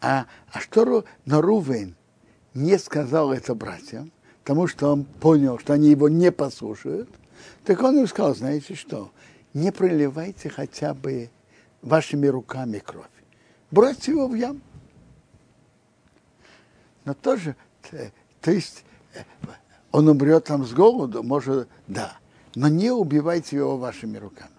а, 0.00 0.26
а 0.50 0.60
что 0.60 1.04
но 1.24 1.42
Рувен 1.42 1.94
не 2.54 2.78
сказал 2.78 3.32
это 3.32 3.54
братьям, 3.54 4.12
потому 4.42 4.66
что 4.66 4.92
он 4.92 5.04
понял, 5.04 5.58
что 5.58 5.74
они 5.74 5.90
его 5.90 6.08
не 6.08 6.32
послушают, 6.32 7.10
так 7.64 7.82
он 7.82 7.98
им 7.98 8.06
сказал, 8.06 8.34
знаете 8.34 8.74
что, 8.74 9.10
не 9.52 9.72
проливайте 9.72 10.48
хотя 10.48 10.94
бы 10.94 11.28
вашими 11.82 12.26
руками 12.26 12.78
кровь. 12.78 13.06
Бросьте 13.70 14.12
его 14.12 14.28
в 14.28 14.34
яму. 14.34 14.60
Но 17.04 17.14
тоже, 17.14 17.56
то 18.40 18.50
есть, 18.50 18.84
он 19.92 20.08
умрет 20.08 20.44
там 20.44 20.64
с 20.64 20.72
голоду, 20.72 21.22
может, 21.22 21.68
да, 21.86 22.18
но 22.54 22.68
не 22.68 22.90
убивайте 22.90 23.56
его 23.56 23.76
вашими 23.76 24.18
руками. 24.18 24.50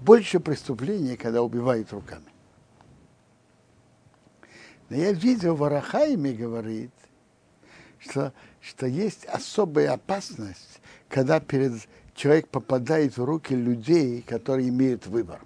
Больше 0.00 0.40
преступлений, 0.40 1.16
когда 1.16 1.42
убивают 1.42 1.92
руками. 1.92 2.26
Но 4.88 4.96
я 4.96 5.12
видел 5.12 5.56
в 5.56 5.64
Арахайме, 5.64 6.32
говорит, 6.32 6.92
что, 7.98 8.32
что 8.60 8.86
есть 8.86 9.24
особая 9.26 9.92
опасность, 9.92 10.80
когда 11.08 11.40
перед 11.40 11.88
человек 12.14 12.48
попадает 12.48 13.16
в 13.16 13.24
руки 13.24 13.54
людей, 13.54 14.22
которые 14.22 14.68
имеют 14.68 15.06
выбор. 15.06 15.40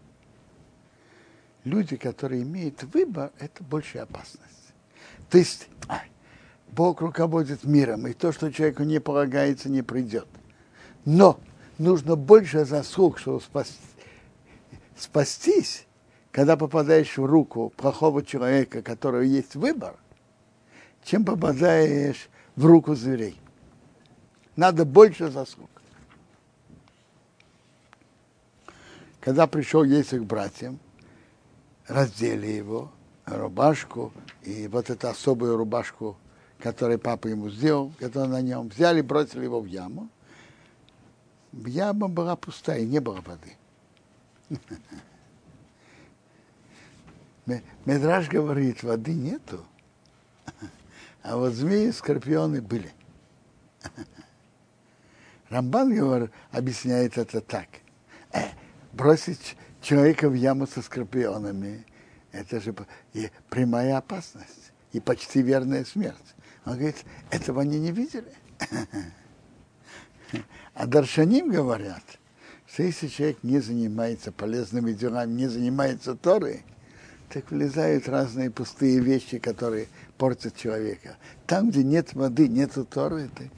Люди, 1.65 1.97
которые 1.97 2.43
имеют 2.43 2.83
выбор, 2.95 3.33
это 3.39 3.63
большая 3.65 4.05
опасность. 4.05 4.73
То 5.29 5.39
есть 5.39 5.69
Бог 6.73 7.01
руководит 7.01 7.65
миром, 7.65 8.07
и 8.07 8.13
то, 8.13 8.33
что 8.33 8.53
человеку 8.53 8.85
не 8.85 9.01
полагается, 9.01 9.69
не 9.69 9.83
придет. 9.83 10.29
Но 11.05 11.41
нужно 11.79 12.17
больше 12.17 12.65
заслуг, 12.65 13.19
чтобы 13.19 13.41
спастись, 13.41 13.79
спастись 14.97 15.87
когда 16.33 16.57
попадаешь 16.57 17.17
в 17.17 17.25
руку 17.25 17.73
плохого 17.77 18.25
человека, 18.25 18.83
которого 18.83 19.23
есть 19.23 19.57
выбор, 19.57 19.97
чем 21.05 21.25
попадаешь 21.25 22.29
в 22.57 22.65
руку 22.65 22.95
зверей. 22.95 23.37
Надо 24.57 24.85
больше 24.85 25.31
заслуг. 25.31 25.71
Когда 29.21 29.47
пришел 29.47 29.85
Есик 29.85 30.23
к 30.23 30.25
братьям, 30.25 30.79
раздели 31.87 32.47
его, 32.47 32.91
рубашку, 33.27 34.13
и 34.43 34.67
вот 34.69 34.89
эту 34.89 35.09
особую 35.09 35.57
рубашку, 35.57 36.17
которую 36.61 36.99
папа 36.99 37.29
ему 37.29 37.51
сделал, 37.51 37.93
которую 37.99 38.31
на 38.31 38.43
нем 38.43 38.69
взяли, 38.69 39.01
бросили 39.01 39.45
его 39.45 39.61
в 39.61 39.67
яму. 39.67 40.09
Яма 41.53 42.09
была 42.09 42.37
пустая, 42.37 42.85
не 42.85 43.01
было 43.01 43.21
воды. 43.23 43.57
Медраж 47.85 48.29
говорит, 48.29 48.83
воды 48.83 49.13
нету, 49.13 49.65
а 51.23 51.37
вот 51.37 51.53
змеи 51.53 51.89
и 51.89 51.93
скорпионы 51.93 52.61
были. 52.63 52.93
Рамбан 55.49 55.93
говорит, 55.93 56.31
объясняет 56.53 57.19
это 57.19 57.41
так. 57.41 57.67
Э, 58.33 58.51
бросить 58.93 59.57
человека 59.81 60.29
в 60.29 60.35
яму 60.35 60.69
со 60.69 60.81
скорпионами, 60.81 61.85
это 62.31 62.61
же 62.61 62.73
прямая 63.49 63.97
опасность 63.97 64.71
и 64.93 65.01
почти 65.01 65.43
верная 65.43 65.85
смерть. 65.85 66.17
Он 66.65 66.75
говорит, 66.75 67.05
этого 67.31 67.63
они 67.63 67.79
не 67.79 67.93
видели. 67.93 68.33
А 70.75 70.87
Даршаним 70.87 71.51
говорят, 71.51 72.05
что 72.67 72.83
если 72.83 73.09
человек 73.09 73.39
не 73.43 73.61
занимается 73.61 74.31
полезными 74.33 74.93
делами, 74.93 75.33
не 75.33 75.49
занимается 75.49 76.15
Торой, 76.15 76.63
так 77.29 77.51
влезают 77.51 78.09
разные 78.09 78.51
пустые 78.51 79.01
вещи, 79.01 79.39
которые 79.39 79.89
портят 80.19 80.57
человека. 80.57 81.17
Там, 81.47 81.71
где 81.71 81.83
нет 81.83 82.15
воды, 82.15 82.49
нет 82.49 82.73
Торы, 82.91 83.29
так 83.29 83.51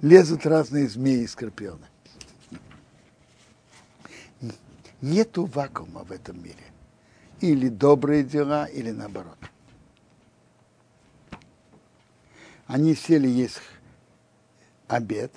лезут 0.00 0.46
разные 0.46 0.88
змеи 0.88 1.22
и 1.22 1.26
скорпионы. 1.26 1.86
Нету 5.00 5.46
вакуума 5.46 6.04
в 6.04 6.12
этом 6.12 6.42
мире. 6.42 6.64
Или 7.40 7.68
добрые 7.68 8.22
дела, 8.22 8.66
или 8.66 8.92
наоборот. 8.92 9.38
Они 12.72 12.94
сели 12.94 13.28
есть 13.28 13.60
обед, 14.88 15.30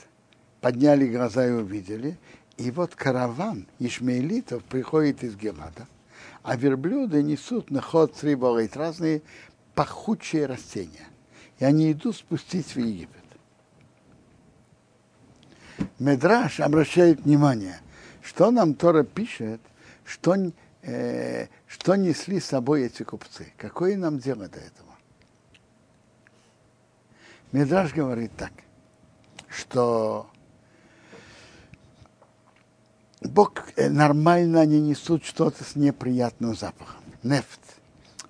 подняли 0.61 1.05
глаза 1.05 1.45
и 1.45 1.51
увидели, 1.51 2.17
и 2.55 2.71
вот 2.71 2.95
караван 2.95 3.67
ишмаилитов 3.77 4.63
приходит 4.63 5.21
из 5.21 5.35
Гелада, 5.35 5.85
а 6.43 6.55
верблюды 6.55 7.21
несут 7.21 7.71
на 7.71 7.81
ход 7.81 8.15
сриболит 8.15 8.77
разные 8.77 9.21
пахучие 9.73 10.45
растения. 10.45 11.09
И 11.59 11.65
они 11.65 11.91
идут 11.91 12.15
спустить 12.15 12.73
в 12.73 12.79
Египет. 12.79 13.25
Медраж 15.99 16.61
обращает 16.61 17.19
внимание, 17.19 17.81
что 18.21 18.49
нам 18.49 18.75
Тора 18.75 19.03
пишет, 19.03 19.59
что, 20.05 20.37
э, 20.83 21.47
что 21.67 21.95
несли 21.97 22.39
с 22.39 22.45
собой 22.45 22.83
эти 22.83 23.03
купцы. 23.03 23.51
Какое 23.57 23.97
нам 23.97 24.19
дело 24.19 24.47
до 24.47 24.59
этого? 24.59 24.84
Медраж 27.55 27.93
говорит 27.93 28.33
так, 28.35 28.51
что 29.47 30.27
Бог 33.21 33.63
э, 33.77 33.89
нормально 33.89 34.59
они 34.59 34.81
несут 34.81 35.23
что-то 35.23 35.63
с 35.63 35.77
неприятным 35.77 36.53
запахом. 36.53 36.99
Нефть. 37.23 37.61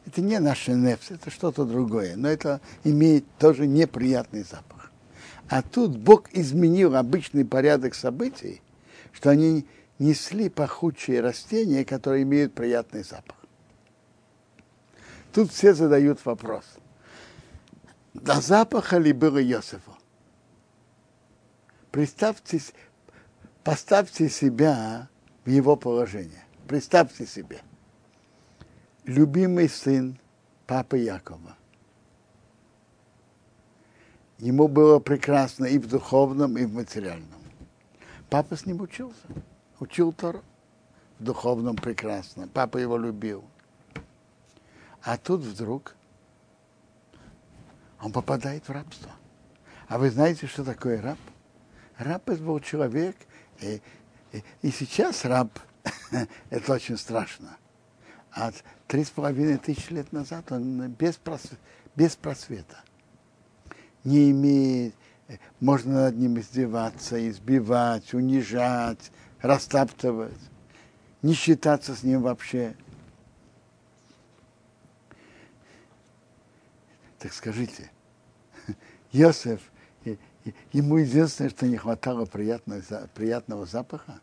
Это 0.06 0.22
не 0.22 0.38
наша 0.40 0.74
нефть, 0.74 1.10
это 1.10 1.32
что-то 1.32 1.66
другое, 1.66 2.16
но 2.16 2.28
это 2.28 2.62
имеет 2.84 3.26
тоже 3.40 3.66
неприятный 3.66 4.44
запах. 4.44 4.92
А 5.50 5.64
тут 5.64 5.98
Бог 5.98 6.30
изменил 6.32 6.96
обычный 6.96 7.46
порядок 7.46 7.96
событий, 7.96 8.62
что 9.12 9.32
они 9.32 9.66
несли 9.98 10.50
пахучие 10.50 11.22
растения, 11.22 11.84
которые 11.84 12.22
имеют 12.22 12.54
приятный 12.54 13.04
запах. 13.04 13.38
Тут 15.34 15.52
все 15.52 15.74
задают 15.74 16.24
вопрос. 16.26 16.64
До 18.16 18.40
запаха 18.42 19.00
было 19.14 19.44
Иосифу? 19.44 19.96
Представьте, 21.92 22.62
Поставьте 23.64 24.30
себя 24.30 25.10
в 25.44 25.50
его 25.50 25.76
положение. 25.76 26.44
Представьте 26.68 27.26
себе. 27.26 27.62
Любимый 29.04 29.68
сын 29.68 30.18
папы 30.66 31.00
Якова. 31.00 31.58
ему 34.38 34.68
было 34.68 35.00
прекрасно 35.00 35.66
и 35.66 35.78
в 35.78 35.88
духовном, 35.88 36.58
и 36.58 36.66
в 36.66 36.74
материальном. 36.74 37.42
Папа 38.30 38.56
с 38.56 38.66
ним 38.66 38.82
учился, 38.82 39.28
учил 39.80 40.14
Тору. 40.14 40.42
В 41.20 41.24
духовном 41.24 41.76
прекрасно. 41.76 42.48
Папа 42.48 42.78
его 42.78 42.98
любил. 42.98 43.44
А 45.02 45.18
тут 45.18 45.42
вдруг 45.42 45.96
он 48.02 48.12
попадает 48.12 48.68
в 48.68 48.72
рабство. 48.72 49.12
А 49.88 49.98
вы 49.98 50.10
знаете, 50.10 50.48
что 50.48 50.64
такое 50.64 51.02
раб? 51.02 51.18
Раб 51.98 52.30
это 52.30 52.42
был 52.42 52.60
человек, 52.60 53.16
и, 53.62 53.82
и, 54.32 54.44
и 54.62 54.72
сейчас 54.72 55.26
раб, 55.26 55.50
это 56.50 56.74
очень 56.74 56.98
страшно. 56.98 57.58
А 58.32 58.52
три 58.88 59.04
с 59.04 59.10
половиной 59.10 59.58
тысячи 59.58 59.94
лет 59.94 60.12
назад 60.12 60.52
он 60.52 60.90
без, 60.90 61.16
просвета, 61.16 61.58
без 61.96 62.16
просвета. 62.16 62.78
Не 64.04 64.32
имеет, 64.32 64.94
можно 65.60 66.06
над 66.06 66.18
ним 66.18 66.40
издеваться, 66.40 67.30
избивать, 67.30 68.14
унижать, 68.14 69.12
растаптывать, 69.42 70.34
не 71.22 71.34
считаться 71.34 71.96
с 71.96 72.04
ним 72.04 72.22
вообще. 72.22 72.76
Так 77.26 77.34
скажите, 77.34 77.90
Йосеф, 79.12 79.60
ему 80.72 80.98
единственное, 80.98 81.50
что 81.50 81.66
не 81.66 81.76
хватало 81.76 82.26
приятного, 82.26 82.84
приятного 83.16 83.66
запаха. 83.66 84.20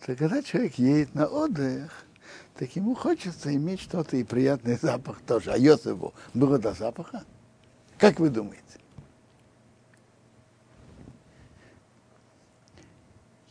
Так 0.00 0.18
когда 0.18 0.42
человек 0.42 0.74
едет 0.74 1.14
на 1.14 1.24
отдых, 1.28 2.04
так 2.58 2.76
ему 2.76 2.94
хочется 2.94 3.54
иметь 3.54 3.80
что-то 3.80 4.18
и 4.18 4.22
приятный 4.22 4.76
запах 4.76 5.22
тоже. 5.22 5.52
А 5.52 5.56
Йосифу 5.56 6.12
было 6.34 6.58
до 6.58 6.74
запаха? 6.74 7.24
Как 7.96 8.20
вы 8.20 8.28
думаете? 8.28 8.60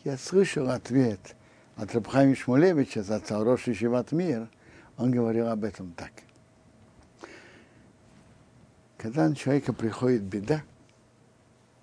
Я 0.04 0.16
слышал 0.20 0.70
ответ 0.70 1.36
от 1.76 1.96
Рабхайма 1.96 2.36
Шмулевича 2.36 3.02
за 3.02 3.20
Цароши 3.20 3.74
Шиват 3.74 4.12
Мир. 4.12 4.48
Он 4.96 5.10
говорил 5.10 5.48
об 5.48 5.64
этом 5.64 5.92
так. 5.94 6.12
Когда 9.02 9.28
на 9.28 9.36
человека 9.36 9.74
приходит 9.74 10.22
беда, 10.22 10.62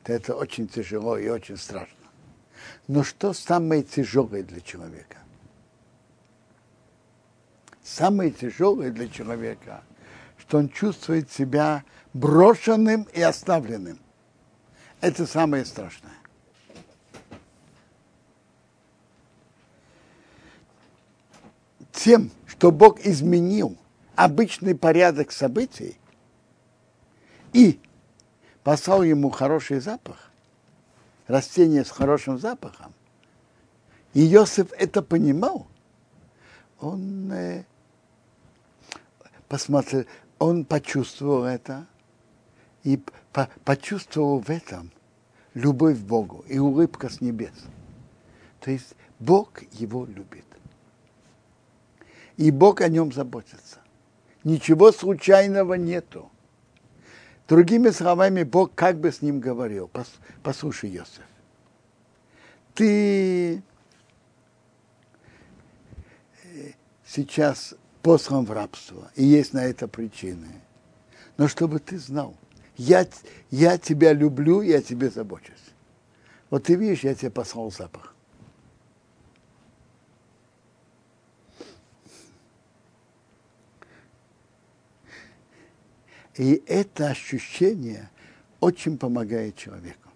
то 0.04 0.12
это 0.12 0.36
очень 0.36 0.68
тяжело 0.68 1.18
и 1.18 1.28
очень 1.28 1.56
страшно. 1.56 1.96
Но 2.86 3.02
что 3.02 3.32
самое 3.32 3.82
тяжелое 3.82 4.44
для 4.44 4.60
человека? 4.60 5.18
Самое 7.82 8.30
тяжелое 8.30 8.92
для 8.92 9.08
человека, 9.08 9.82
что 10.38 10.58
он 10.58 10.68
чувствует 10.68 11.28
себя 11.32 11.82
брошенным 12.14 13.08
и 13.12 13.20
оставленным. 13.20 13.98
Это 15.00 15.26
самое 15.26 15.64
страшное. 15.64 16.12
Тем, 21.90 22.30
что 22.46 22.70
Бог 22.70 23.00
изменил 23.00 23.76
обычный 24.14 24.76
порядок 24.76 25.32
событий 25.32 25.98
и 27.52 27.80
послал 28.62 29.02
ему 29.02 29.30
хороший 29.30 29.80
запах, 29.80 30.30
растение 31.26 31.84
с 31.84 31.90
хорошим 31.90 32.38
запахом, 32.38 32.92
и 34.14 34.26
Иосиф 34.32 34.72
это 34.72 35.02
понимал, 35.02 35.66
он 36.80 37.32
э, 37.32 37.64
посмотрел, 39.48 40.04
он 40.38 40.64
почувствовал 40.64 41.44
это 41.44 41.86
и 42.84 43.00
по, 43.32 43.48
почувствовал 43.64 44.40
в 44.40 44.50
этом 44.50 44.90
любовь 45.54 45.98
к 45.98 46.02
Богу 46.02 46.44
и 46.48 46.58
улыбка 46.58 47.08
с 47.08 47.20
небес. 47.20 47.52
То 48.60 48.70
есть 48.70 48.94
Бог 49.18 49.62
его 49.72 50.06
любит. 50.06 50.44
И 52.36 52.50
Бог 52.50 52.80
о 52.80 52.88
нем 52.88 53.12
заботится. 53.12 53.78
Ничего 54.44 54.92
случайного 54.92 55.74
нету. 55.74 56.30
Другими 57.48 57.88
словами, 57.88 58.42
Бог 58.42 58.74
как 58.74 59.00
бы 59.00 59.10
с 59.10 59.22
ним 59.22 59.40
говорил. 59.40 59.90
Послушай, 60.42 60.90
Йосиф, 60.90 61.22
ты 62.74 63.62
сейчас 67.06 67.74
послан 68.02 68.44
в 68.44 68.52
рабство, 68.52 69.10
и 69.16 69.24
есть 69.24 69.54
на 69.54 69.64
это 69.64 69.88
причины. 69.88 70.60
Но 71.38 71.48
чтобы 71.48 71.78
ты 71.78 71.98
знал, 71.98 72.36
я, 72.76 73.06
я 73.50 73.78
тебя 73.78 74.12
люблю, 74.12 74.60
я 74.60 74.82
тебе 74.82 75.08
забочусь. 75.08 75.54
Вот 76.50 76.64
ты 76.64 76.74
видишь, 76.74 77.00
я 77.00 77.14
тебе 77.14 77.30
послал 77.30 77.72
запах. 77.72 78.14
И 86.38 86.62
это 86.68 87.08
ощущение 87.08 88.08
очень 88.60 88.96
помогает 88.96 89.56
человеку. 89.56 90.08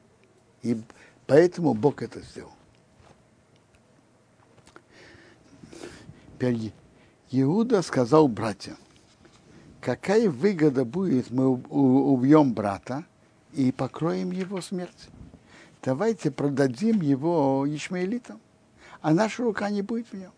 И 0.63 0.81
поэтому 1.27 1.75
Бог 1.75 2.01
это 2.01 2.21
сделал. 2.21 2.53
Теперь 6.35 6.73
Иуда 7.33 7.83
сказал 7.83 8.29
братьям, 8.29 8.77
какая 9.81 10.31
выгода 10.31 10.85
будет, 10.85 11.31
мы 11.31 11.49
убьем 11.49 12.53
брата 12.55 13.05
и 13.53 13.73
покроем 13.73 14.31
его 14.31 14.61
смерть. 14.61 15.09
Давайте 15.83 16.31
продадим 16.31 17.01
его 17.01 17.65
ишмаэлитам, 17.69 18.41
а 19.01 19.13
наша 19.13 19.43
рука 19.43 19.71
не 19.71 19.83
будет 19.83 20.07
в 20.09 20.15
нем. 20.15 20.33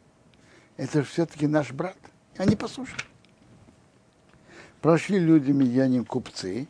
Это 0.79 1.03
же 1.03 1.09
все-таки 1.09 1.47
наш 1.47 1.73
брат. 1.73 1.99
Они 2.39 2.57
послушали. 2.57 3.14
Прошли 4.85 5.19
люди 5.19 5.51
медианин 5.51 6.05
купцы, 6.05 6.69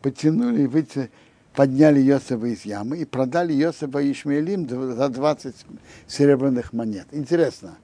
потянули, 0.00 0.66
выйти, 0.66 1.10
подняли 1.52 1.98
Йосифа 1.98 2.46
из 2.46 2.64
ямы 2.64 2.98
и 2.98 3.04
продали 3.04 3.52
Йосифа 3.54 3.98
и 3.98 4.12
Ишмаилим 4.12 4.68
за 4.68 5.08
20 5.08 5.66
серебряных 6.06 6.72
монет. 6.72 7.08
Интересно, 7.10 7.76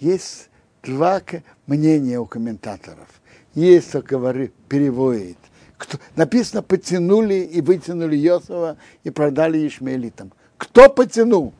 есть 0.00 0.50
два 0.82 1.22
мнения 1.68 2.18
у 2.18 2.26
комментаторов. 2.26 3.06
Есть, 3.54 3.90
кто 3.90 4.02
говорит, 4.02 4.52
переводит. 4.68 5.38
Кто, 5.78 5.98
написано, 6.16 6.64
потянули 6.64 7.34
и 7.34 7.60
вытянули 7.60 8.16
Йосифа 8.16 8.76
и 9.04 9.10
продали 9.10 9.68
Ишмаилитам. 9.68 10.32
Кто 10.56 10.88
потянул? 10.88 11.54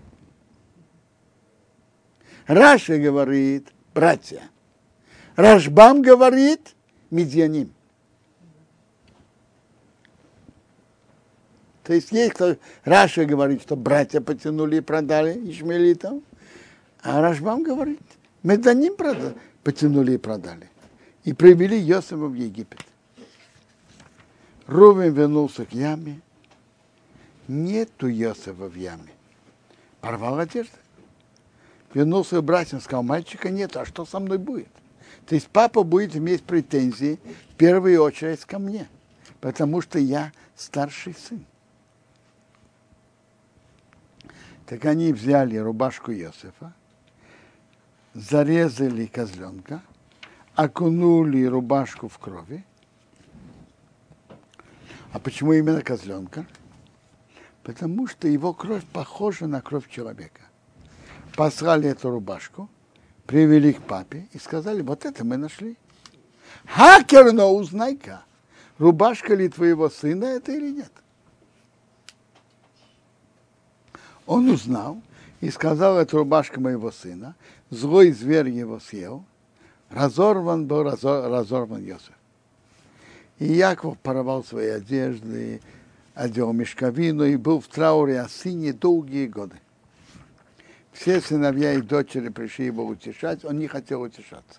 Раши 2.48 2.98
говорит, 2.98 3.68
братья. 3.94 4.42
Рашбам 5.36 6.02
говорит, 6.02 6.72
медианим. 7.10 7.72
То 11.86 11.94
есть 11.94 12.10
есть 12.10 12.34
кто, 12.34 12.56
Раши 12.84 13.24
говорит, 13.24 13.62
что 13.62 13.76
братья 13.76 14.20
потянули 14.20 14.78
и 14.78 14.80
продали 14.80 15.32
Ишмаилитам, 15.50 16.22
а 17.00 17.20
Рашбам 17.20 17.62
говорит, 17.62 18.00
меданим 18.42 18.96
продали, 18.96 19.36
потянули 19.62 20.14
и 20.14 20.18
продали. 20.18 20.68
И 21.22 21.32
привели 21.32 21.78
Йосифа 21.78 22.16
в 22.16 22.34
Египет. 22.34 22.80
Рувен 24.66 25.12
вернулся 25.12 25.64
к 25.64 25.72
яме. 25.72 26.20
Нету 27.46 28.08
Йосифа 28.08 28.68
в 28.68 28.74
яме. 28.74 29.12
Порвал 30.00 30.40
одежду. 30.40 30.76
Вернулся 31.94 32.40
к 32.40 32.44
братьям, 32.44 32.80
сказал, 32.80 33.04
мальчика 33.04 33.50
нет, 33.50 33.76
а 33.76 33.84
что 33.86 34.04
со 34.04 34.18
мной 34.18 34.38
будет? 34.38 34.68
То 35.26 35.34
есть 35.34 35.48
папа 35.48 35.82
будет 35.82 36.16
иметь 36.16 36.44
претензии 36.44 37.18
в 37.50 37.56
первую 37.56 38.02
очередь 38.02 38.44
ко 38.44 38.58
мне, 38.58 38.88
потому 39.40 39.80
что 39.80 39.98
я 39.98 40.32
старший 40.54 41.14
сын. 41.14 41.44
Так 44.66 44.84
они 44.84 45.12
взяли 45.12 45.56
рубашку 45.56 46.12
Иосифа, 46.12 46.72
зарезали 48.14 49.06
козленка, 49.06 49.82
окунули 50.54 51.44
рубашку 51.44 52.08
в 52.08 52.18
крови. 52.18 52.64
А 55.12 55.18
почему 55.18 55.52
именно 55.52 55.82
козленка? 55.82 56.46
Потому 57.64 58.06
что 58.06 58.28
его 58.28 58.54
кровь 58.54 58.84
похожа 58.92 59.46
на 59.46 59.60
кровь 59.60 59.88
человека. 59.88 60.42
Послали 61.34 61.88
эту 61.88 62.10
рубашку, 62.10 62.68
привели 63.26 63.72
к 63.72 63.82
папе 63.82 64.28
и 64.32 64.38
сказали, 64.38 64.82
вот 64.82 65.04
это 65.04 65.24
мы 65.24 65.36
нашли. 65.36 65.76
Хакер, 66.66 67.32
но 67.32 67.54
узнай-ка, 67.54 68.22
рубашка 68.78 69.34
ли 69.34 69.48
твоего 69.48 69.90
сына 69.90 70.24
это 70.24 70.52
или 70.52 70.70
нет. 70.70 70.92
Он 74.26 74.48
узнал 74.50 75.00
и 75.40 75.50
сказал, 75.50 75.98
это 75.98 76.16
рубашка 76.16 76.60
моего 76.60 76.90
сына, 76.90 77.36
злой 77.70 78.10
зверь 78.10 78.48
его 78.48 78.80
съел, 78.80 79.24
разорван 79.90 80.66
был 80.66 80.82
разор, 80.82 81.30
разорван 81.30 81.84
Йосиф. 81.84 82.12
И 83.38 83.52
Яков 83.52 83.98
порвал 83.98 84.42
свои 84.42 84.68
одежды, 84.68 85.60
одел 86.14 86.52
мешковину 86.52 87.24
и 87.24 87.36
был 87.36 87.60
в 87.60 87.68
трауре 87.68 88.20
о 88.20 88.28
сыне 88.28 88.72
долгие 88.72 89.26
годы. 89.26 89.56
Все 90.98 91.20
сыновья 91.20 91.74
и 91.74 91.82
дочери 91.82 92.30
пришли 92.30 92.66
его 92.66 92.84
утешать, 92.86 93.44
он 93.44 93.58
не 93.58 93.68
хотел 93.68 94.02
утешаться. 94.02 94.58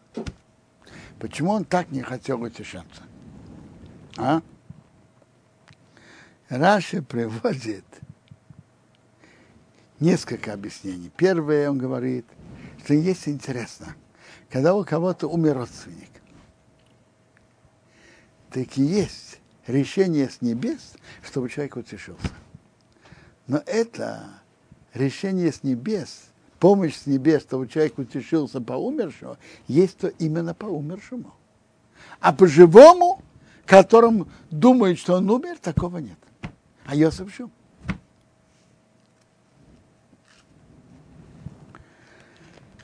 Почему 1.19 1.51
он 1.51 1.65
так 1.65 1.89
не 1.91 2.01
хотел 2.01 2.41
утешаться? 2.41 3.01
А? 4.17 4.41
Раши 6.47 7.01
приводит 7.01 7.85
несколько 9.99 10.53
объяснений. 10.53 11.11
Первое, 11.17 11.69
он 11.71 11.79
говорит, 11.79 12.25
что 12.83 12.93
есть 12.93 13.27
интересно, 13.27 13.95
когда 14.49 14.75
у 14.75 14.85
кого-то 14.85 15.27
умер 15.27 15.57
родственник, 15.57 16.11
так 18.51 18.77
и 18.77 18.83
есть 18.83 19.41
решение 19.65 20.29
с 20.29 20.41
небес, 20.41 20.93
чтобы 21.23 21.49
человек 21.49 21.77
утешился. 21.77 22.29
Но 23.47 23.61
это 23.65 24.41
решение 24.93 25.51
с 25.51 25.63
небес, 25.63 26.26
помощь 26.59 26.95
с 26.95 27.05
небес, 27.05 27.43
чтобы 27.43 27.67
человек 27.67 27.97
утешился 27.97 28.61
по 28.61 28.73
умершему, 28.73 29.37
есть 29.67 29.97
то 29.97 30.07
именно 30.07 30.53
по 30.53 30.65
умершему. 30.65 31.33
А 32.19 32.33
по 32.33 32.47
живому, 32.47 33.21
которым 33.65 34.27
думают, 34.49 34.99
что 34.99 35.15
он 35.15 35.29
умер, 35.29 35.57
такого 35.61 35.97
нет. 35.99 36.17
А 36.85 36.95
что? 37.11 37.49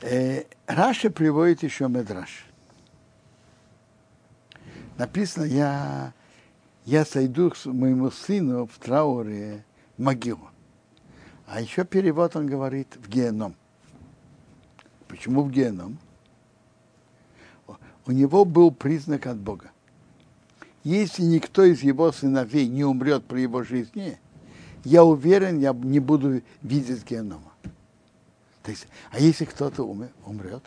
Э, 0.01 0.43
Раша 0.67 1.09
приводит 1.09 1.63
еще 1.63 1.87
Медраш. 1.87 2.45
Написано, 4.97 5.45
я, 5.45 6.13
я 6.85 7.05
сойду 7.05 7.51
к 7.51 7.65
моему 7.65 8.11
сыну 8.11 8.67
в 8.67 8.77
трауре 8.79 9.63
в 9.97 10.01
могилу. 10.01 10.49
А 11.47 11.61
еще 11.61 11.85
перевод 11.85 12.35
он 12.35 12.47
говорит 12.47 12.95
в 12.95 13.07
геном. 13.09 13.55
Почему 15.13 15.43
в 15.43 15.51
геном? 15.51 15.99
У 18.07 18.11
него 18.11 18.45
был 18.45 18.71
признак 18.71 19.27
от 19.27 19.37
Бога. 19.37 19.69
Если 20.83 21.21
никто 21.21 21.63
из 21.63 21.83
его 21.83 22.11
сыновей 22.11 22.67
не 22.67 22.83
умрет 22.83 23.23
при 23.23 23.41
его 23.41 23.61
жизни, 23.61 24.17
я 24.83 25.03
уверен, 25.03 25.59
я 25.59 25.71
не 25.71 25.99
буду 25.99 26.41
видеть 26.63 27.07
генома. 27.07 27.53
То 28.63 28.71
есть, 28.71 28.87
а 29.11 29.19
если 29.19 29.45
кто-то 29.45 29.83
умрет, 29.83 30.63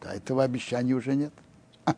то 0.00 0.08
этого 0.08 0.42
обещания 0.42 0.94
уже 0.94 1.14
нет. 1.14 1.32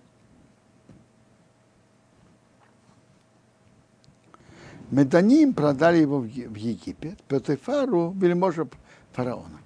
Меданим 4.90 5.54
продали 5.54 5.96
его 5.96 6.18
в 6.18 6.26
Египет, 6.26 7.22
Петефару, 7.22 8.10
вельможа 8.10 8.68
фараона. 9.14 9.60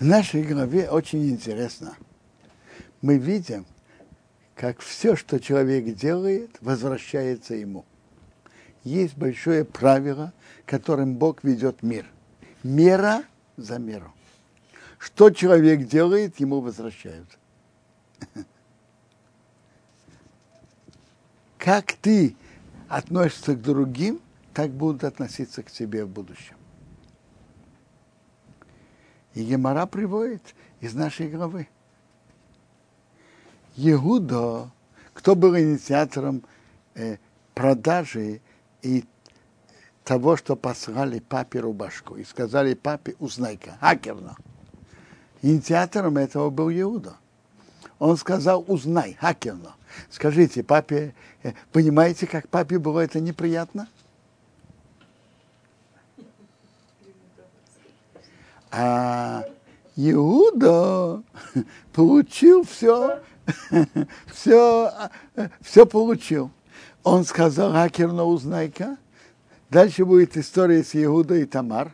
В 0.00 0.04
нашей 0.06 0.42
голове 0.42 0.88
очень 0.88 1.28
интересно. 1.28 1.94
Мы 3.02 3.18
видим, 3.18 3.66
как 4.54 4.80
все, 4.80 5.14
что 5.14 5.38
человек 5.38 5.94
делает, 5.94 6.56
возвращается 6.62 7.54
ему. 7.54 7.84
Есть 8.82 9.14
большое 9.18 9.66
правило, 9.66 10.32
которым 10.64 11.16
Бог 11.16 11.44
ведет 11.44 11.82
мир. 11.82 12.06
Мера 12.62 13.24
за 13.58 13.78
меру. 13.78 14.10
Что 14.98 15.28
человек 15.28 15.86
делает, 15.86 16.40
ему 16.40 16.62
возвращают. 16.62 17.28
как 21.58 21.92
ты 21.92 22.34
относишься 22.88 23.54
к 23.54 23.60
другим, 23.60 24.22
так 24.54 24.70
будут 24.70 25.04
относиться 25.04 25.62
к 25.62 25.70
тебе 25.70 26.06
в 26.06 26.08
будущем. 26.08 26.56
И 29.34 29.44
Гемара 29.44 29.86
приводит 29.86 30.54
из 30.80 30.94
нашей 30.94 31.28
главы. 31.28 31.68
Иуда, 33.76 34.70
кто 35.14 35.34
был 35.34 35.56
инициатором 35.56 36.42
э, 36.94 37.18
продажи 37.54 38.40
и 38.82 39.04
того, 40.04 40.36
что 40.36 40.56
послали 40.56 41.20
папе 41.20 41.60
рубашку 41.60 42.16
и 42.16 42.24
сказали 42.24 42.74
папе, 42.74 43.14
узнай-ка, 43.20 43.76
хакерно. 43.80 44.36
Инициатором 45.42 46.18
этого 46.18 46.50
был 46.50 46.70
Иуда. 46.70 47.14
Он 47.98 48.16
сказал, 48.16 48.64
узнай, 48.66 49.16
хакерно. 49.20 49.74
Скажите, 50.10 50.62
папе, 50.62 51.14
э, 51.42 51.52
понимаете, 51.72 52.26
как 52.26 52.48
папе 52.48 52.78
было 52.78 53.00
это 53.00 53.20
неприятно? 53.20 53.88
А 58.70 59.44
Иуда 59.96 61.22
получил 61.92 62.64
все, 62.64 63.20
все, 64.32 64.92
все 65.60 65.86
получил. 65.86 66.50
Он 67.02 67.24
сказал, 67.24 67.74
Акерно, 67.74 68.24
узнай-ка. 68.24 68.96
Дальше 69.70 70.04
будет 70.04 70.36
история 70.36 70.84
с 70.84 70.94
Иудой 70.94 71.42
и 71.42 71.46
Тамар. 71.46 71.92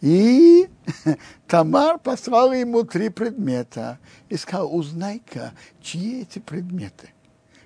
И 0.00 0.68
Тамар 1.46 1.98
послала 1.98 2.52
ему 2.52 2.84
три 2.84 3.08
предмета 3.08 3.98
и 4.28 4.36
сказал, 4.36 4.74
узнай-ка, 4.74 5.52
чьи 5.80 6.22
эти 6.22 6.38
предметы, 6.38 7.10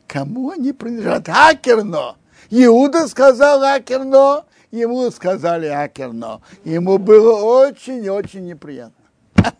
кому 0.07 0.51
они 0.51 0.73
принадлежат. 0.73 1.29
Акерно. 1.29 2.17
Иуда 2.51 3.09
сказал 3.09 3.63
Акерно, 3.63 4.45
ему 4.71 5.11
сказали 5.11 5.67
Акерно. 5.67 6.41
Ему 6.65 6.99
было 6.99 7.67
очень-очень 7.67 8.47
неприятно. 8.47 9.05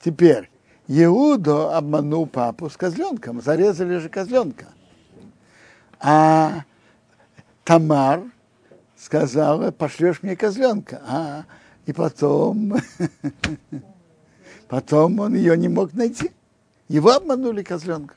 Теперь, 0.00 0.50
Иуда 0.86 1.76
обманул 1.76 2.26
папу 2.26 2.70
с 2.70 2.76
козленком, 2.76 3.42
зарезали 3.42 3.98
же 3.98 4.08
козленка. 4.08 4.66
А 6.00 6.64
Тамар 7.64 8.22
сказала, 8.96 9.70
пошлешь 9.70 10.22
мне 10.22 10.36
козленка. 10.36 11.02
А, 11.06 11.44
и 11.86 11.92
потом, 11.92 12.76
потом 14.68 15.18
он 15.20 15.34
ее 15.34 15.56
не 15.56 15.68
мог 15.68 15.92
найти. 15.92 16.30
Его 16.88 17.12
обманули 17.12 17.62
козленком. 17.62 18.16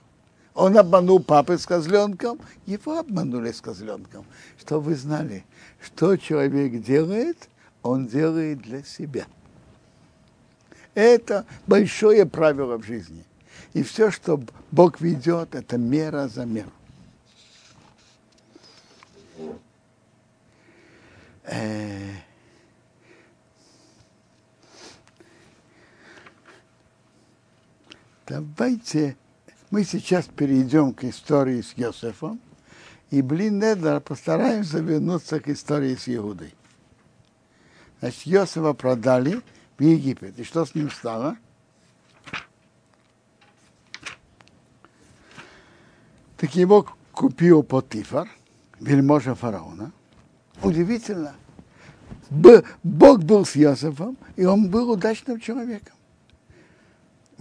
Он 0.53 0.77
обманул 0.77 1.21
папы 1.21 1.57
с 1.57 1.65
козленком, 1.65 2.39
его 2.65 2.99
обманули 2.99 3.51
с 3.51 3.61
козленком. 3.61 4.25
Что 4.59 4.79
вы 4.79 4.95
знали, 4.95 5.45
что 5.81 6.17
человек 6.17 6.83
делает, 6.83 7.49
он 7.83 8.07
делает 8.07 8.61
для 8.61 8.83
себя. 8.83 9.25
Это 10.93 11.45
большое 11.67 12.25
правило 12.25 12.77
в 12.77 12.83
жизни. 12.83 13.23
И 13.73 13.83
все, 13.83 14.11
что 14.11 14.41
Бог 14.71 14.99
ведет, 14.99 15.55
это 15.55 15.77
мера 15.77 16.27
за 16.27 16.45
меру. 16.45 16.71
Э, 21.43 22.11
давайте 28.27 29.15
мы 29.71 29.85
сейчас 29.85 30.25
перейдем 30.25 30.93
к 30.93 31.05
истории 31.05 31.61
с 31.61 31.73
Йосефом, 31.77 32.39
и, 33.09 33.21
блин, 33.21 33.59
Недер, 33.59 33.99
постараемся 34.01 34.79
вернуться 34.79 35.39
к 35.39 35.47
истории 35.49 35.95
с 35.95 36.07
Иудой. 36.07 36.53
Значит, 37.99 38.25
Йосефа 38.25 38.73
продали 38.73 39.41
в 39.77 39.83
Египет. 39.83 40.37
И 40.39 40.43
что 40.43 40.65
с 40.65 40.75
ним 40.75 40.91
стало? 40.91 41.37
Так 46.37 46.55
его 46.55 46.87
купил 47.11 47.63
Потифар, 47.63 48.29
вельможа 48.79 49.35
фараона. 49.35 49.91
Удивительно. 50.63 51.35
Бог 52.29 53.23
был 53.23 53.45
с 53.45 53.55
Йосефом, 53.55 54.17
и 54.35 54.45
он 54.45 54.69
был 54.69 54.91
удачным 54.91 55.39
человеком. 55.39 55.95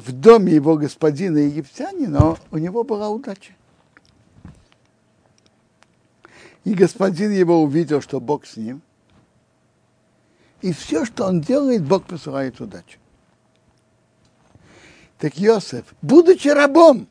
В 0.01 0.13
доме 0.13 0.55
его 0.55 0.77
господина 0.77 1.37
египтянина 1.37 2.39
у 2.51 2.57
него 2.57 2.85
была 2.85 3.11
удача. 3.11 3.53
И 6.65 6.73
господин 6.73 7.33
его 7.33 7.63
увидел, 7.63 8.01
что 8.01 8.19
Бог 8.19 8.47
с 8.47 8.57
ним. 8.57 8.81
И 10.63 10.73
все, 10.73 11.05
что 11.05 11.27
он 11.27 11.43
делает, 11.43 11.85
Бог 11.85 12.05
посылает 12.05 12.59
удачу. 12.63 12.99
Так 15.19 15.37
Йосеф, 15.37 15.85
будучи 16.01 16.49
рабом, 16.49 17.07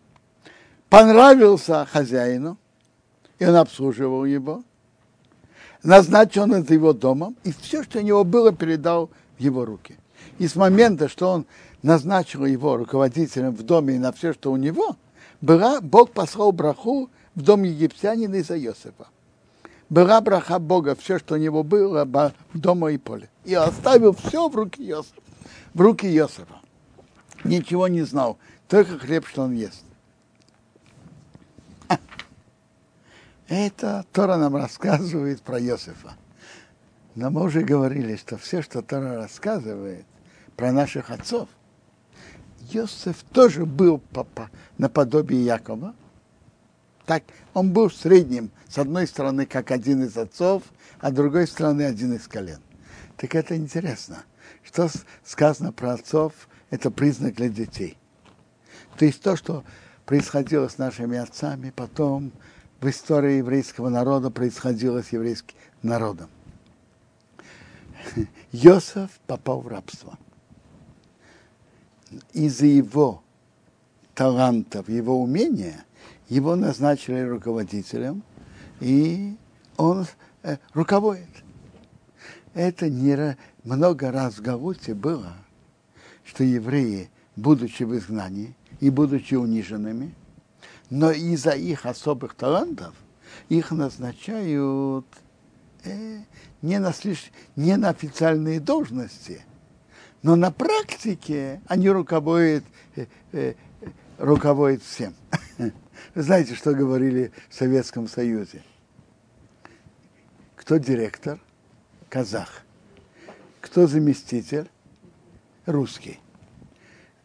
понравился 0.89 1.85
хозяину, 1.85 2.57
и 3.37 3.45
он 3.45 3.55
обслуживал 3.55 4.25
его, 4.25 4.63
назначил 5.83 6.47
над 6.47 6.71
его 6.71 6.93
домом, 6.93 7.35
и 7.43 7.51
все, 7.51 7.83
что 7.83 7.99
у 7.99 8.01
него 8.01 8.23
было, 8.23 8.51
передал 8.51 9.11
в 9.37 9.41
его 9.41 9.63
руки. 9.63 9.95
И 10.39 10.47
с 10.47 10.55
момента, 10.55 11.07
что 11.07 11.29
он 11.29 11.45
назначил 11.81 12.45
его 12.45 12.77
руководителем 12.77 13.55
в 13.55 13.63
доме 13.63 13.95
и 13.95 13.99
на 13.99 14.11
все, 14.11 14.33
что 14.33 14.51
у 14.51 14.57
него, 14.57 14.95
была, 15.41 15.81
Бог 15.81 16.11
послал 16.11 16.51
браху 16.51 17.09
в 17.35 17.41
дом 17.41 17.63
египтянина 17.63 18.35
из-за 18.35 18.57
Йосифа. 18.57 19.07
Была 19.89 20.21
браха 20.21 20.59
Бога, 20.59 20.95
все, 20.95 21.17
что 21.17 21.35
у 21.35 21.37
него 21.37 21.63
было, 21.63 22.05
в 22.05 22.33
дома 22.53 22.91
и 22.91 22.97
поле. 22.97 23.29
И 23.45 23.53
оставил 23.53 24.13
все 24.13 24.49
в 24.49 24.55
руки 24.55 24.83
Йосифа. 24.83 25.21
В 25.73 25.81
руки 25.81 26.07
Йосифа. 26.07 26.59
Ничего 27.43 27.87
не 27.87 28.01
знал, 28.01 28.37
только 28.67 28.99
хлеб, 28.99 29.25
что 29.25 29.43
он 29.43 29.53
ест. 29.53 29.83
Это 33.47 34.05
Тора 34.13 34.37
нам 34.37 34.55
рассказывает 34.55 35.41
про 35.41 35.59
Йосифа. 35.59 36.13
Но 37.15 37.31
мы 37.31 37.43
уже 37.43 37.61
говорили, 37.61 38.15
что 38.15 38.37
все, 38.37 38.61
что 38.61 38.83
Тора 38.83 39.15
рассказывает 39.15 40.05
про 40.55 40.71
наших 40.71 41.09
отцов, 41.09 41.49
Йосиф 42.73 43.23
тоже 43.31 43.65
был 43.65 44.01
наподобие 44.77 45.43
Якова. 45.43 45.95
Так, 47.05 47.23
он 47.53 47.71
был 47.71 47.89
в 47.89 47.95
среднем, 47.95 48.51
с 48.67 48.77
одной 48.77 49.07
стороны, 49.07 49.45
как 49.45 49.71
один 49.71 50.03
из 50.03 50.15
отцов, 50.15 50.63
а 50.99 51.09
с 51.09 51.13
другой 51.13 51.47
стороны, 51.47 51.83
один 51.83 52.13
из 52.13 52.27
колен. 52.27 52.59
Так 53.17 53.35
это 53.35 53.55
интересно. 53.57 54.23
Что 54.63 54.89
сказано 55.23 55.71
про 55.71 55.93
отцов, 55.93 56.33
это 56.69 56.91
признак 56.91 57.35
для 57.35 57.49
детей. 57.49 57.97
То 58.97 59.05
есть 59.05 59.21
то, 59.21 59.35
что 59.35 59.63
происходило 60.05 60.67
с 60.67 60.77
нашими 60.77 61.17
отцами, 61.17 61.71
потом 61.75 62.31
в 62.79 62.89
истории 62.89 63.37
еврейского 63.37 63.89
народа 63.89 64.29
происходило 64.29 65.01
с 65.01 65.11
еврейским 65.11 65.55
народом. 65.81 66.29
Йосеф 68.51 69.09
попал 69.25 69.61
в 69.61 69.67
рабство. 69.67 70.17
Из-за 72.33 72.65
его 72.65 73.21
талантов, 74.15 74.89
его 74.89 75.21
умения, 75.21 75.85
его 76.27 76.55
назначили 76.55 77.21
руководителем, 77.21 78.23
и 78.79 79.35
он 79.77 80.05
э, 80.43 80.57
руководит. 80.73 81.29
Это 82.53 82.89
не 82.89 83.37
много 83.63 84.11
раз 84.11 84.35
в 84.35 84.41
Галуте 84.41 84.93
было, 84.93 85.33
что 86.23 86.43
евреи, 86.43 87.09
будучи 87.35 87.83
в 87.83 87.95
изгнании 87.97 88.55
и 88.79 88.89
будучи 88.89 89.35
униженными, 89.35 90.13
но 90.89 91.11
из-за 91.11 91.51
их 91.51 91.85
особых 91.85 92.35
талантов 92.35 92.93
их 93.47 93.71
назначают 93.71 95.05
э, 95.83 96.19
не, 96.61 96.79
на 96.79 96.93
слиш... 96.93 97.31
не 97.55 97.77
на 97.77 97.89
официальные 97.89 98.59
должности, 98.59 99.41
но 100.21 100.35
на 100.35 100.51
практике 100.51 101.61
они 101.67 101.89
руководят, 101.89 102.63
э, 102.95 103.05
э, 103.31 103.53
руководят 104.17 104.83
всем. 104.83 105.13
Вы 105.57 106.21
знаете, 106.21 106.55
что 106.55 106.73
говорили 106.73 107.31
в 107.49 107.55
Советском 107.55 108.07
Союзе? 108.07 108.63
Кто 110.55 110.77
директор? 110.77 111.39
Казах. 112.09 112.63
Кто 113.61 113.87
заместитель? 113.87 114.69
Русский. 115.65 116.19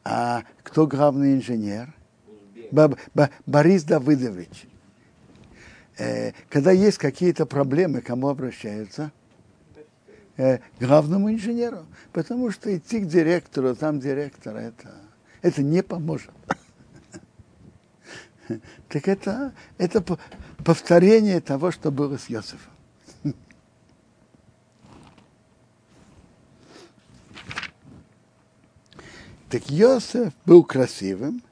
А 0.05 0.45
кто 0.63 0.87
главный 0.87 1.35
инженер? 1.35 1.93
Борис 3.47 3.85
Давыдович. 3.85 4.67
Э, 5.99 6.33
когда 6.49 6.71
есть 6.71 6.99
какие-то 6.99 7.47
проблемы, 7.47 8.01
кому 8.01 8.29
обращаются? 8.29 9.13
Э, 10.37 10.59
главному 10.81 11.33
инженеру. 11.33 11.87
Потому 12.13 12.51
что 12.51 12.77
идти 12.77 13.01
к 13.01 13.07
директору, 13.07 13.77
там 13.77 14.01
директора, 14.01 14.59
это, 14.59 14.93
это 15.43 15.63
не 15.63 15.83
поможет. 15.83 16.31
Так 18.89 19.09
это, 19.09 19.55
это 19.79 20.03
повторение 20.63 21.41
того, 21.41 21.71
что 21.71 21.91
было 21.91 22.19
с 22.19 22.29
Йосифом. 22.29 22.73
Так 29.49 29.71
Йосиф 29.71 30.35
был 30.45 30.65
красивым, 30.65 31.43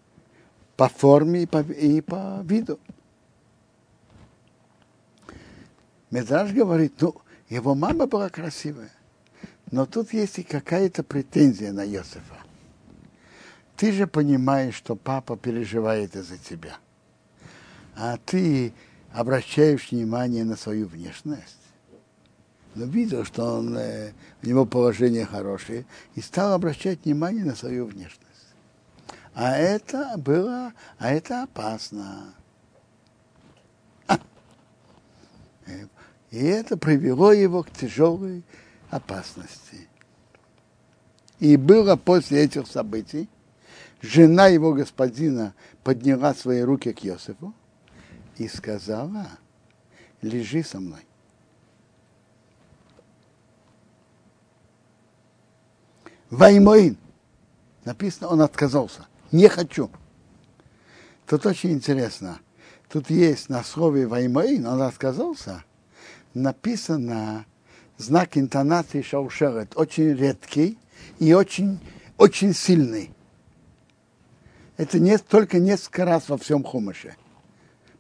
по 0.77 0.89
форме 0.89 1.45
и 1.45 1.47
по, 1.47 1.61
и 1.61 2.01
по 2.01 2.41
виду. 2.43 2.81
Медраж 6.11 6.53
говорит, 6.53 7.01
ну, 7.01 7.22
его 7.53 7.75
мама 7.75 8.07
была 8.07 8.31
красивая, 8.31 8.91
но 9.71 9.85
тут 9.85 10.15
есть 10.15 10.39
и 10.39 10.43
какая-то 10.43 11.03
претензия 11.03 11.73
на 11.73 11.83
Йосифа. 11.83 12.39
Ты 13.77 13.93
же 13.93 14.07
понимаешь, 14.07 14.75
что 14.75 14.97
папа 14.97 15.37
переживает 15.37 16.17
из-за 16.17 16.39
тебя, 16.39 16.79
а 17.95 18.17
ты 18.25 18.73
обращаешь 19.13 19.91
внимание 19.91 20.45
на 20.45 20.57
свою 20.57 20.87
внешность. 20.87 21.59
Но 22.75 22.87
видел, 22.87 23.27
что 23.27 23.59
он, 23.59 23.77
э, 23.77 24.13
у 24.43 24.47
него 24.47 24.65
положение 24.65 25.27
хорошее, 25.27 25.85
и 26.15 26.23
стал 26.23 26.55
обращать 26.55 27.05
внимание 27.05 27.45
на 27.45 27.55
свою 27.55 27.85
внешность. 27.85 28.23
А 29.35 29.55
это 29.59 30.15
было, 30.17 30.73
а 30.99 31.11
это 31.11 31.43
опасно. 31.43 32.33
И 36.33 36.45
это 36.45 36.77
привело 36.77 37.33
его 37.33 37.63
к 37.63 37.71
тяжелой 37.71 38.43
опасности. 38.91 39.89
И 41.39 41.57
было 41.57 41.95
после 41.95 42.43
этих 42.43 42.67
событий, 42.67 43.29
жена 44.01 44.49
его 44.49 44.73
господина 44.73 45.55
подняла 45.85 46.35
свои 46.35 46.63
руки 46.63 46.93
к 46.93 47.05
Иосифу 47.05 47.55
и 48.39 48.49
сказала, 48.49 49.29
лежи 50.23 50.65
со 50.65 50.81
мной. 50.81 51.07
Ваймоин. 56.31 56.97
Написано, 57.85 58.29
он 58.29 58.41
отказался 58.41 59.07
не 59.33 59.49
хочу. 59.49 59.91
Тут 61.27 61.47
очень 61.47 61.73
интересно. 61.73 62.39
Тут 62.89 63.11
есть 63.11 63.49
на 63.49 63.65
слове 63.65 64.07
Ваймаин, 64.07 64.67
он 64.67 64.83
отказался, 64.83 65.65
написано 66.35 67.47
знак 67.99 68.37
интонации 68.37 69.03
шаушерет, 69.03 69.73
очень 69.77 70.15
редкий 70.15 70.79
и 71.19 71.33
очень, 71.35 71.81
очень 72.17 72.55
сильный. 72.55 73.11
Это 74.77 74.99
не, 74.99 75.19
только 75.19 75.59
несколько 75.59 76.05
раз 76.05 76.29
во 76.29 76.37
всем 76.39 76.65
Хумыше. 76.65 77.15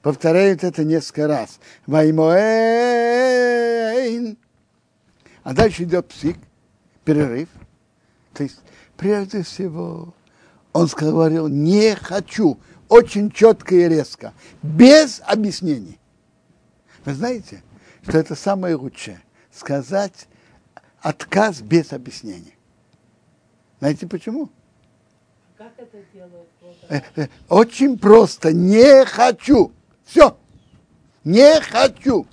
Повторяют 0.00 0.64
это 0.64 0.84
несколько 0.84 1.26
раз. 1.28 1.60
Ваймоэйн. 1.86 2.36
А 5.44 5.54
дальше 5.54 5.84
идет 5.84 6.08
псик, 6.08 6.36
перерыв. 7.04 7.48
То 8.32 8.42
есть, 8.42 8.58
прежде 8.96 9.42
всего, 9.42 10.14
он 10.72 10.88
говорил, 10.96 11.48
не 11.48 11.94
хочу, 11.94 12.58
очень 12.88 13.30
четко 13.30 13.74
и 13.74 13.88
резко, 13.88 14.32
без 14.62 15.20
объяснений. 15.26 15.98
Вы 17.04 17.14
знаете, 17.14 17.62
что 18.02 18.18
это 18.18 18.34
самое 18.34 18.74
лучшее, 18.74 19.20
сказать 19.52 20.28
отказ 21.00 21.60
без 21.60 21.92
объяснений. 21.92 22.56
Знаете 23.80 24.06
почему? 24.06 24.48
Как 25.56 25.72
это 25.76 25.98
делают? 26.12 26.48
Э, 26.88 27.00
э, 27.16 27.26
очень 27.48 27.98
просто. 27.98 28.52
Не 28.52 29.04
хочу. 29.04 29.72
Все. 30.04 30.36
Не 31.24 31.60
хочу. 31.60 32.26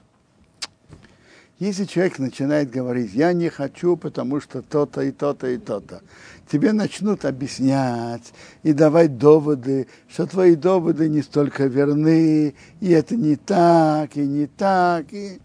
Если 1.59 1.83
человек 1.83 2.19
начинает 2.19 2.71
говорить, 2.71 3.13
я 3.13 3.33
не 3.33 3.49
хочу, 3.49 3.97
потому 3.97 4.39
что 4.39 4.61
то-то 4.61 5.01
и 5.01 5.11
то-то 5.11 5.47
и 5.47 5.57
то-то, 5.57 6.01
тебе 6.49 6.71
начнут 6.71 7.25
объяснять 7.25 8.33
и 8.63 8.71
давать 8.71 9.17
доводы, 9.17 9.87
что 10.07 10.25
твои 10.25 10.55
доводы 10.55 11.09
не 11.09 11.21
столько 11.21 11.65
верны, 11.65 12.55
и 12.79 12.89
это 12.91 13.17
не 13.17 13.35
так, 13.35 14.15
и 14.15 14.25
не 14.25 14.47
так. 14.47 15.11
И... 15.11 15.41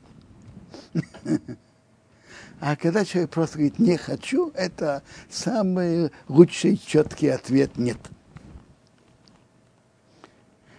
А 2.61 2.77
когда 2.77 3.05
человек 3.05 3.31
просто 3.31 3.59
говорит 3.59 3.79
«не 3.79 3.97
хочу», 3.97 4.51
это 4.55 5.03
самый 5.29 6.11
лучший 6.29 6.79
четкий 6.79 7.29
ответ 7.29 7.77
«нет». 7.77 7.99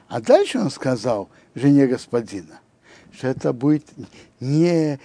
А 0.08 0.22
дальше 0.22 0.60
он 0.60 0.70
сказал 0.72 1.30
жене 1.56 1.88
господина, 1.88 2.60
что 3.12 3.28
это 3.28 3.54
будет 3.54 3.86
не, 4.40 5.00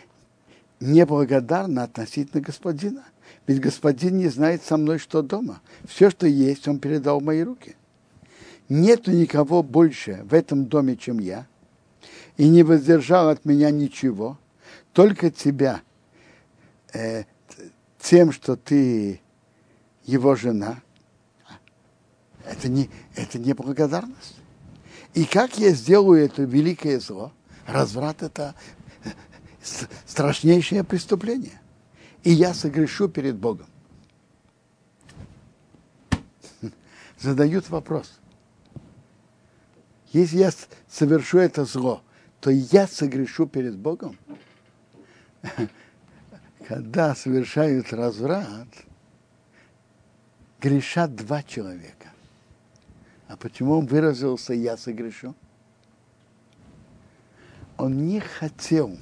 неблагодарно 0.79 1.83
относительно 1.83 2.43
господина. 2.43 3.05
Ведь 3.47 3.61
господин 3.61 4.19
не 4.19 4.29
знает 4.29 4.63
со 4.63 4.77
мной, 4.77 4.99
что 4.99 5.23
дома. 5.23 5.61
Все, 5.89 6.11
что 6.11 6.27
есть, 6.27 6.69
он 6.69 6.79
передал 6.79 7.21
в 7.21 7.25
мои 7.25 7.43
руки. 7.43 7.77
Нету 8.69 9.11
никого 9.11 9.63
больше 9.63 10.21
в 10.25 10.33
этом 10.33 10.67
доме, 10.67 10.97
чем 10.97 11.19
я, 11.19 11.47
и 12.37 12.49
не 12.49 12.63
воздержал 12.63 13.29
от 13.29 13.45
меня 13.45 13.71
ничего, 13.71 14.39
только 14.93 15.31
тебя, 15.31 15.83
э, 16.93 17.25
тем, 17.99 18.33
что 18.33 18.57
ты 18.57 19.21
его 20.05 20.35
жена, 20.35 20.83
Это 22.45 22.69
не, 22.69 22.91
это 23.15 23.39
не 23.39 23.53
благодарность. 23.53 24.37
И 25.15 25.25
как 25.25 25.59
я 25.59 25.71
сделаю 25.71 26.25
это 26.25 26.43
великое 26.43 26.99
зло? 26.99 27.33
Разврат– 27.67 28.23
это 28.23 28.55
страшнейшее 30.07 30.83
преступление. 30.83 31.61
И 32.23 32.33
я 32.33 32.55
согрешу 32.55 33.09
перед 33.09 33.37
Богом. 33.37 33.67
Задают 37.19 37.69
вопрос. 37.69 38.19
Если 40.13 40.39
я 40.39 40.51
совершу 40.89 41.39
это 41.39 41.65
зло, 41.65 42.03
то 42.41 42.51
я 42.51 42.89
согрешу 42.89 43.47
перед 43.47 43.77
Богом? 43.77 44.19
Когда 46.69 47.15
совершают 47.15 47.93
разврат, 47.93 48.69
грешат 50.61 51.15
два 51.15 51.43
человека. 51.43 52.09
А 53.29 53.37
почему 53.37 53.79
он 53.79 53.87
выразился 53.87 54.55
«я 54.55 54.77
согрешу»? 54.77 55.35
Он 57.77 58.07
не 58.07 58.21
хотел 58.21 58.99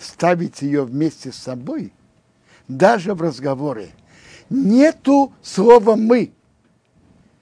ставить 0.00 0.62
ее 0.62 0.84
вместе 0.84 1.32
с 1.32 1.36
собой, 1.36 1.92
даже 2.68 3.14
в 3.14 3.22
разговоре. 3.22 3.90
Нету 4.48 5.32
слова 5.42 5.96
«мы». 5.96 6.32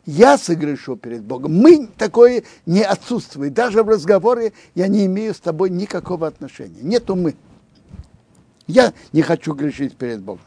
Я 0.07 0.39
согрешу 0.39 0.97
перед 0.97 1.25
Богом. 1.25 1.53
Мы 1.55 1.89
такое 1.99 2.45
не 2.65 2.83
отсутствует. 2.83 3.53
Даже 3.55 3.83
в 3.83 3.89
разговоре 3.89 4.53
я 4.77 4.87
не 4.87 5.05
имею 5.07 5.35
с 5.35 5.41
тобой 5.41 5.69
никакого 5.69 6.29
отношения. 6.29 6.81
Нету 6.81 7.17
мы. 7.17 7.35
Я 8.67 8.93
не 9.13 9.23
хочу 9.23 9.55
грешить 9.55 9.97
перед 9.97 10.21
Богом. 10.23 10.45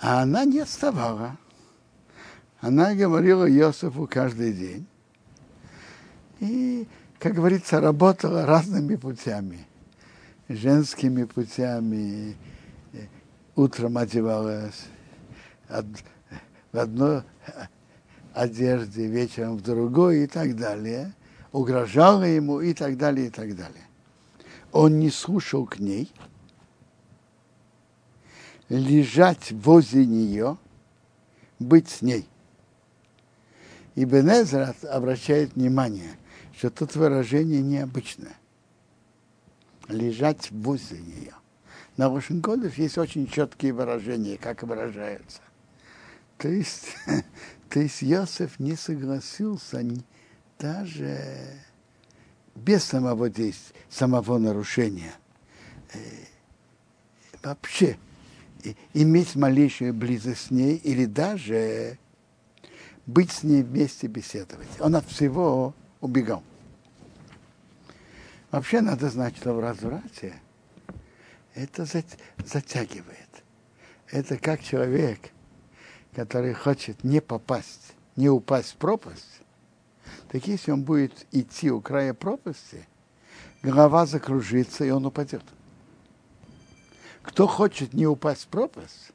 А 0.00 0.22
она 0.22 0.46
не 0.46 0.60
отставала. 0.60 1.36
Она 2.60 2.94
говорила 2.94 3.50
Иосифу 3.50 4.08
каждый 4.10 4.54
день. 4.54 4.86
И, 6.40 6.88
как 7.18 7.34
говорится, 7.34 7.80
работала 7.80 8.46
разными 8.46 8.96
путями. 8.96 9.66
Женскими 10.48 11.24
путями. 11.24 12.34
Утром 13.56 13.98
одевалась 13.98 14.86
в 15.68 16.78
одной 16.78 17.22
одежде, 18.32 19.06
вечером 19.06 19.58
в 19.58 19.62
другой 19.62 20.24
и 20.24 20.26
так 20.26 20.56
далее. 20.56 21.12
Угрожала 21.52 22.24
ему 22.24 22.60
и 22.60 22.74
так 22.74 22.96
далее, 22.96 23.26
и 23.26 23.30
так 23.30 23.56
далее. 23.56 23.86
Он 24.72 24.98
не 24.98 25.10
слушал 25.10 25.66
к 25.66 25.78
ней– 25.78 26.12
лежать 28.70 29.50
возле 29.50 30.06
нее, 30.06 30.56
быть 31.58 31.90
с 31.90 32.00
ней. 32.00 32.26
И 33.96 34.04
Бенезра 34.04 34.74
обращает 34.90 35.54
внимание, 35.54 36.16
что 36.56 36.70
тут 36.70 36.94
выражение 36.94 37.60
необычное. 37.60 38.36
Лежать 39.88 40.50
возле 40.52 41.00
нее. 41.00 41.34
На 41.96 42.08
Рошенкодов 42.08 42.78
есть 42.78 42.96
очень 42.96 43.26
четкие 43.26 43.72
выражения, 43.72 44.38
как 44.38 44.62
выражаются. 44.62 45.40
То 46.38 46.48
есть, 46.48 46.96
то 47.68 47.80
есть 47.80 48.00
Йосеф 48.00 48.60
не 48.60 48.76
согласился 48.76 49.84
даже 50.60 51.58
без 52.54 52.84
самого 52.84 53.30
действия, 53.30 53.74
самого 53.88 54.38
нарушения. 54.38 55.14
Э, 55.94 55.98
вообще 57.42 57.96
иметь 58.92 59.34
малейшую 59.34 59.94
близость 59.94 60.46
с 60.46 60.50
ней 60.50 60.76
или 60.76 61.06
даже 61.06 61.98
быть 63.06 63.32
с 63.32 63.42
ней 63.42 63.62
вместе 63.62 64.06
беседовать. 64.06 64.68
Он 64.78 64.94
от 64.94 65.06
всего 65.06 65.74
убегал. 66.00 66.42
Вообще 68.50 68.80
надо 68.80 69.08
знать, 69.08 69.36
что 69.36 69.54
в 69.54 69.60
разврате 69.60 70.34
это 71.54 71.86
затягивает. 72.44 73.28
Это 74.10 74.36
как 74.36 74.62
человек, 74.62 75.30
который 76.14 76.52
хочет 76.52 77.04
не 77.04 77.20
попасть, 77.20 77.94
не 78.16 78.28
упасть 78.28 78.72
в 78.72 78.76
пропасть, 78.76 79.39
так 80.30 80.46
если 80.46 80.70
он 80.70 80.82
будет 80.82 81.26
идти 81.32 81.72
у 81.72 81.80
края 81.80 82.14
пропасти, 82.14 82.86
голова 83.62 84.06
закружится, 84.06 84.84
и 84.84 84.90
он 84.90 85.04
упадет. 85.04 85.42
Кто 87.22 87.48
хочет 87.48 87.94
не 87.94 88.06
упасть 88.06 88.44
в 88.44 88.46
пропасть, 88.46 89.10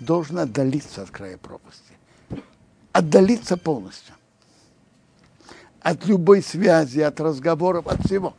должен 0.00 0.38
отдалиться 0.38 1.02
от 1.02 1.10
края 1.10 1.38
пропасти. 1.38 1.94
Отдалиться 2.90 3.56
полностью. 3.56 4.16
От 5.80 6.04
любой 6.06 6.42
связи, 6.42 7.00
от 7.00 7.20
разговоров, 7.20 7.86
от 7.86 8.04
всего. 8.04 8.34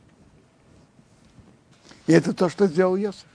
И 2.05 2.11
это 2.11 2.33
то, 2.33 2.49
что 2.49 2.67
сделал 2.67 2.97
Йосиф. 2.97 3.25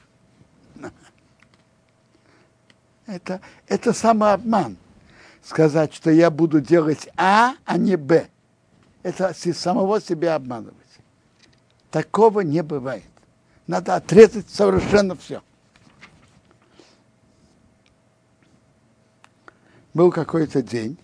Это, 3.07 3.41
это 3.66 3.95
самообман. 3.95 4.76
Сказать, 5.43 5.95
что 5.95 6.11
я 6.11 6.30
буду 6.30 6.61
делать 6.61 7.09
А, 7.16 7.55
а 7.64 7.78
не 7.78 7.97
Б. 7.97 8.28
Это 9.05 9.34
самого 9.34 10.00
себя 10.00 10.34
обманывать. 10.34 10.74
Такого 11.90 12.40
не 12.40 12.62
бывает. 12.62 13.05
Надо 13.66 13.96
отрезать 13.96 14.48
совершенно 14.48 15.14
все. 15.14 15.42
Был 19.92 20.11
какой-то 20.11 20.62
день, 20.62 20.98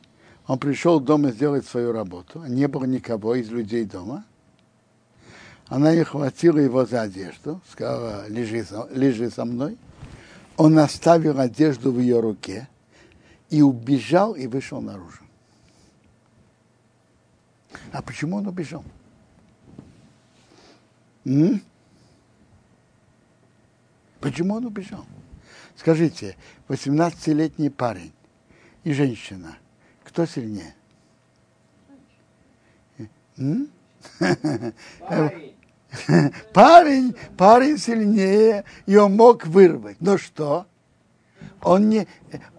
он 0.46 0.58
пришел 0.58 0.98
дома 0.98 1.30
сделать 1.30 1.66
свою 1.66 1.92
работу, 1.92 2.42
не 2.46 2.66
было 2.66 2.84
никого 2.86 3.34
из 3.34 3.50
людей 3.50 3.84
дома. 3.84 4.24
Она 5.66 5.94
не 5.94 6.02
хватила 6.02 6.58
его 6.58 6.86
за 6.86 7.02
одежду, 7.02 7.60
сказала, 7.70 8.26
лежи, 8.28 8.66
лежи 8.90 9.30
со 9.30 9.44
мной. 9.44 9.78
Он 10.56 10.78
оставил 10.78 11.38
одежду 11.38 11.92
в 11.92 12.00
ее 12.00 12.18
руке 12.18 12.66
и 13.50 13.60
убежал 13.62 14.32
и 14.32 14.46
вышел 14.46 14.80
наружу. 14.80 15.22
А 17.92 18.02
почему 18.02 18.36
он 18.36 18.46
убежал? 18.46 18.84
М? 21.24 21.62
Почему 24.20 24.54
он 24.54 24.66
убежал? 24.66 25.04
Скажите, 25.76 26.36
18-летний 26.68 27.70
парень 27.70 28.12
и 28.84 28.92
женщина. 28.92 29.56
Кто 30.04 30.26
сильнее? 30.26 30.74
Парень. 33.36 35.54
парень, 36.52 37.14
парень 37.36 37.78
сильнее, 37.78 38.64
и 38.86 38.96
он 38.96 39.16
мог 39.16 39.46
вырвать. 39.46 39.96
Но 40.00 40.18
что? 40.18 40.66
Он 41.62 41.88
не, 41.88 42.06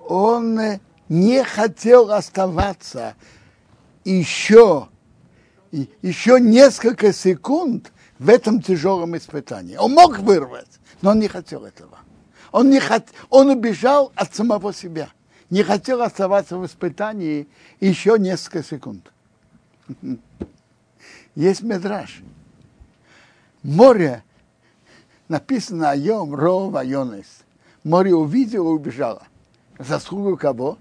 он 0.07 0.59
не 1.07 1.43
хотел 1.43 2.11
оставаться 2.11 3.15
еще, 4.03 4.89
еще 5.71 6.39
несколько 6.39 7.13
секунд 7.13 7.91
в 8.19 8.29
этом 8.29 8.61
тяжелом 8.61 9.17
испытании. 9.17 9.77
Он 9.77 9.93
мог 9.93 10.19
вырвать, 10.19 10.79
но 11.01 11.11
он 11.11 11.19
не 11.19 11.27
хотел 11.27 11.65
этого. 11.65 11.97
Он, 12.51 12.69
не 12.69 12.79
хот... 12.79 13.05
он 13.29 13.49
убежал 13.49 14.11
от 14.15 14.35
самого 14.35 14.73
себя 14.73 15.09
не 15.51 15.63
хотел 15.63 16.01
оставаться 16.01 16.57
в 16.57 16.65
испытании 16.65 17.47
еще 17.79 18.17
несколько 18.17 18.63
секунд. 18.63 19.11
Есть 21.35 21.61
медраж. 21.61 22.21
Море 23.61 24.23
написано 25.27 25.91
о 25.91 25.95
Йом 25.95 26.33
Ров 26.33 26.73
Айонес. 26.75 27.43
Море 27.83 28.15
увидело 28.15 28.69
и 28.69 28.73
убежало. 28.73 29.23
В 29.77 29.85
заслугу 29.85 30.37
кого? 30.37 30.77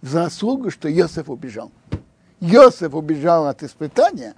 В 0.00 0.08
заслугу, 0.08 0.70
что 0.70 0.88
Йосеф 0.88 1.28
убежал. 1.28 1.70
Йосеф 2.40 2.94
убежал 2.94 3.46
от 3.46 3.62
испытания, 3.62 4.34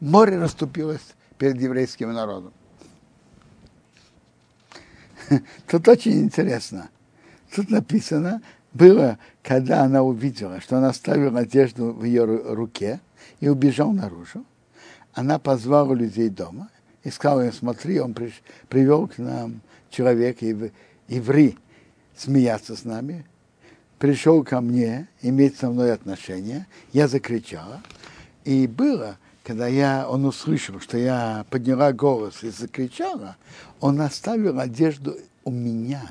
море 0.00 0.38
расступилось 0.38 1.14
перед 1.38 1.60
еврейским 1.60 2.12
народом. 2.12 2.52
Тут 5.66 5.88
очень 5.88 6.20
интересно. 6.20 6.90
Тут 7.54 7.70
написано, 7.70 8.42
было, 8.72 9.18
когда 9.42 9.82
она 9.82 10.02
увидела, 10.02 10.60
что 10.60 10.76
он 10.76 10.84
оставил 10.84 11.36
одежду 11.36 11.92
в 11.92 12.04
ее 12.04 12.24
руке 12.24 13.00
и 13.40 13.48
убежал 13.48 13.92
наружу. 13.92 14.44
Она 15.14 15.38
позвала 15.38 15.94
людей 15.94 16.28
дома 16.28 16.68
и 17.02 17.10
сказала 17.10 17.46
им, 17.46 17.52
смотри, 17.52 17.98
он 17.98 18.14
приш, 18.14 18.42
привел 18.68 19.08
к 19.08 19.18
нам 19.18 19.60
человека, 19.90 20.44
еврей, 21.08 21.58
смеяться 22.16 22.76
с 22.76 22.84
нами, 22.84 23.24
пришел 23.98 24.44
ко 24.44 24.60
мне, 24.60 25.08
иметь 25.22 25.56
со 25.56 25.70
мной 25.70 25.92
отношения. 25.92 26.66
Я 26.92 27.08
закричала. 27.08 27.82
И 28.44 28.66
было, 28.66 29.18
когда 29.44 29.66
я, 29.66 30.08
он 30.08 30.24
услышал, 30.24 30.80
что 30.80 30.96
я 30.96 31.44
подняла 31.50 31.92
голос 31.92 32.42
и 32.42 32.50
закричала, 32.50 33.36
он 33.80 34.00
оставил 34.00 34.58
одежду 34.60 35.16
у 35.44 35.50
меня 35.50 36.02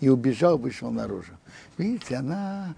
и 0.00 0.08
убежал, 0.08 0.58
вышел 0.58 0.90
наружу. 0.90 1.32
Видите, 1.78 2.16
она 2.16 2.74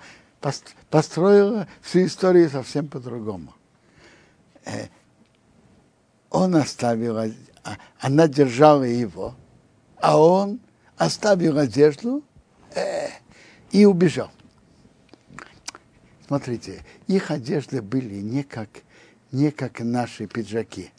построила 0.91 1.67
всю 1.81 2.05
историю 2.07 2.51
совсем 2.51 2.89
по-другому. 2.89 3.55
Э, 4.65 4.87
он 6.31 6.57
оставил, 6.57 7.19
а, 7.19 7.31
она 8.01 8.29
держала 8.29 8.85
его, 8.85 9.35
а 10.01 10.21
он 10.21 10.61
оставил 10.97 11.59
одежду 11.59 12.23
э, 12.75 13.09
и 13.71 13.85
убежал. 13.85 14.31
Смотрите, 16.27 16.83
их 17.07 17.31
одежды 17.31 17.83
были 17.83 18.17
не 18.17 18.43
как, 18.43 18.69
не 19.33 19.51
как 19.51 19.81
наши 19.81 20.27
пиджаки. 20.27 20.91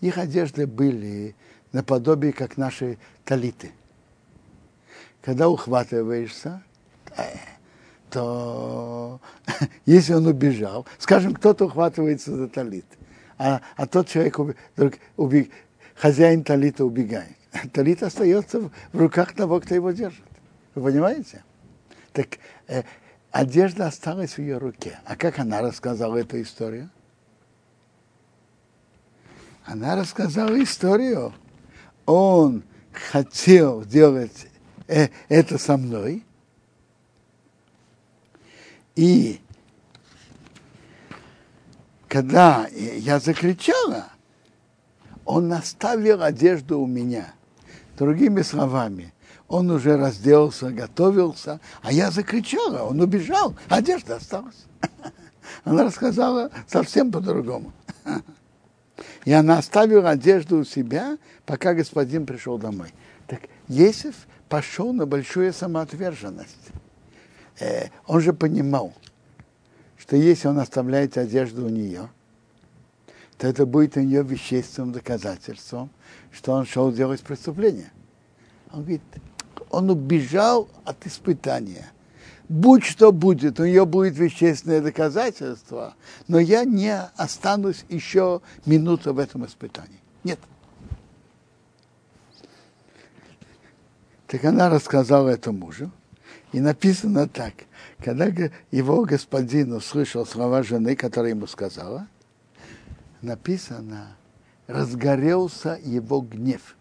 Их 0.00 0.18
одежды 0.18 0.66
были 0.66 1.34
наподобие, 1.72 2.32
как 2.32 2.56
наши 2.56 2.98
талиты. 3.24 3.72
Когда 5.22 5.48
ухватываешься, 5.48 6.62
э, 7.16 7.22
то 8.10 9.20
если 9.86 10.14
он 10.14 10.26
убежал, 10.26 10.86
скажем, 10.98 11.34
кто-то 11.34 11.66
ухватывается 11.66 12.34
за 12.36 12.48
талит, 12.48 12.86
а, 13.36 13.60
а 13.76 13.86
тот 13.86 14.08
человек, 14.08 14.38
убег, 14.38 14.98
убег, 15.16 15.50
хозяин 15.94 16.42
талита 16.42 16.84
убегает. 16.84 17.36
Талит 17.72 18.02
остается 18.02 18.60
в, 18.60 18.70
руках 18.92 19.32
того, 19.32 19.60
кто 19.60 19.74
его 19.74 19.90
держит. 19.92 20.24
Вы 20.74 20.90
понимаете? 20.90 21.44
Так 22.12 22.38
э, 22.66 22.82
одежда 23.30 23.86
осталась 23.86 24.34
в 24.34 24.38
ее 24.38 24.58
руке. 24.58 24.98
А 25.04 25.16
как 25.16 25.38
она 25.38 25.60
рассказала 25.60 26.16
эту 26.16 26.40
историю? 26.40 26.90
Она 29.64 29.96
рассказала 29.96 30.62
историю. 30.62 31.34
Он 32.06 32.64
хотел 32.92 33.82
сделать 33.82 34.46
э, 34.86 35.08
это 35.28 35.58
со 35.58 35.76
мной. 35.76 36.24
И 38.96 39.40
когда 42.08 42.66
я 42.68 43.20
закричала, 43.20 44.08
он 45.24 45.52
оставил 45.52 46.22
одежду 46.22 46.80
у 46.80 46.86
меня. 46.86 47.34
Другими 47.98 48.40
словами, 48.42 49.12
он 49.48 49.70
уже 49.70 49.96
разделся, 49.96 50.70
готовился, 50.70 51.60
а 51.82 51.90
я 51.90 52.10
закричала, 52.10 52.82
он 52.82 53.00
убежал, 53.00 53.56
одежда 53.68 54.16
осталась. 54.16 54.66
Она 55.64 55.84
рассказала 55.84 56.50
совсем 56.66 57.10
по-другому. 57.10 57.72
И 59.24 59.32
она 59.32 59.58
оставила 59.58 60.10
одежду 60.10 60.58
у 60.58 60.64
себя, 60.64 61.18
пока 61.46 61.72
господин 61.72 62.26
пришел 62.26 62.58
домой. 62.58 62.92
Так 63.26 63.42
Есиф 63.68 64.26
пошел 64.48 64.92
на 64.92 65.06
большую 65.06 65.52
самоотверженность. 65.52 66.68
Э, 67.60 67.88
он 68.06 68.20
же 68.20 68.32
понимал, 68.32 68.92
что 69.96 70.16
если 70.16 70.48
он 70.48 70.58
оставляет 70.58 71.16
одежду 71.16 71.66
у 71.66 71.68
нее, 71.68 72.08
то 73.38 73.46
это 73.46 73.66
будет 73.66 73.96
у 73.96 74.00
нее 74.00 74.22
вещественным 74.22 74.92
доказательством, 74.92 75.90
что 76.32 76.52
он 76.52 76.66
шел 76.66 76.92
делать 76.92 77.22
преступление. 77.22 77.90
Он 78.72 78.80
говорит, 78.80 79.02
он 79.70 79.90
убежал 79.90 80.68
от 80.84 81.06
испытания. 81.06 81.90
Будь 82.48 82.84
что 82.84 83.12
будет, 83.12 83.60
у 83.60 83.66
нее 83.66 83.84
будет 83.84 84.16
вещественное 84.16 84.80
доказательство, 84.80 85.94
но 86.28 86.38
я 86.38 86.64
не 86.64 86.98
останусь 87.16 87.84
еще 87.90 88.40
минуту 88.64 89.12
в 89.12 89.18
этом 89.18 89.44
испытании. 89.44 90.00
Нет. 90.24 90.38
Так 94.26 94.44
она 94.44 94.70
рассказала 94.70 95.28
это 95.28 95.52
мужу, 95.52 95.90
и 96.52 96.60
написано 96.60 97.28
так. 97.28 97.52
Когда 97.98 98.30
его 98.70 99.04
господин 99.04 99.72
услышал 99.72 100.24
слова 100.24 100.62
жены, 100.62 100.96
которая 100.96 101.32
ему 101.32 101.46
сказала, 101.46 102.06
написано, 103.20 104.16
разгорелся 104.66 105.78
его 105.82 106.20
гнев. 106.20 106.76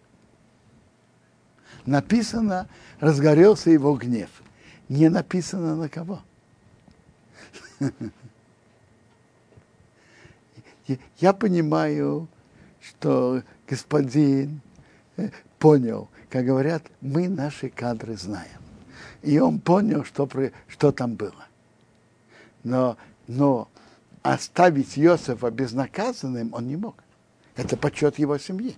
Написано, 1.88 2.70
разгорелся 3.00 3.72
его 3.72 3.96
гнев. 3.96 4.30
Не 4.90 5.10
написано 5.10 5.76
на 5.76 5.90
кого. 5.90 6.22
Я 11.18 11.34
понимаю, 11.34 12.28
что 12.80 13.42
господин 13.68 14.62
э, 15.18 15.32
понял, 15.58 16.08
как 16.30 16.46
говорят, 16.46 16.84
мы 17.02 17.28
наши 17.28 17.70
кадры 17.70 18.16
знаем 18.16 18.62
и 19.22 19.40
он 19.40 19.60
понял, 19.60 20.04
что, 20.04 20.30
что 20.68 20.92
там 20.92 21.16
было. 21.16 21.46
Но, 22.64 22.98
но 23.28 23.68
оставить 24.22 24.98
Иосифа 24.98 25.52
безнаказанным 25.52 26.54
он 26.54 26.68
не 26.68 26.78
мог. 26.78 27.04
Это 27.56 27.78
почет 27.78 28.20
его 28.20 28.38
семьи. 28.38 28.78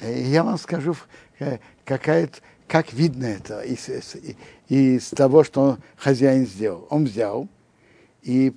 Э, 0.00 0.22
я 0.22 0.42
вам 0.42 0.58
скажу, 0.58 0.96
э, 1.38 1.58
какая 1.84 2.30
как 2.68 2.92
видно 2.92 3.26
это 3.26 3.60
из, 3.60 3.88
из, 3.88 4.16
из 4.68 5.08
того, 5.10 5.44
что 5.44 5.78
хозяин 5.96 6.46
сделал. 6.46 6.86
Он 6.90 7.04
взял 7.04 7.48
и, 8.22 8.54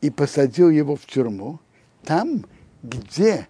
и 0.00 0.10
посадил 0.10 0.70
его 0.70 0.94
в 0.94 1.04
тюрьму, 1.04 1.58
там, 2.04 2.46
где 2.82 3.48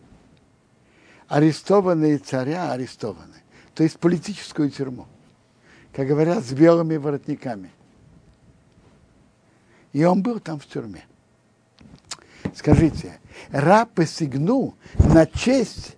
арестованные 1.28 2.16
царя 2.16 2.72
арестованы 2.72 3.42
то 3.78 3.84
есть 3.84 3.96
политическую 4.00 4.70
тюрьму, 4.72 5.06
как 5.92 6.09
говорят, 6.09 6.44
с 6.44 6.50
белыми 6.50 6.96
воротниками. 6.96 7.70
И 9.92 10.02
он 10.02 10.20
был 10.20 10.40
там 10.40 10.59
в 10.59 10.66
тюрьме. 10.66 11.04
Скажите, 12.56 13.20
раб 13.50 13.92
посягнул 13.92 14.74
на 14.98 15.26
честь 15.26 15.96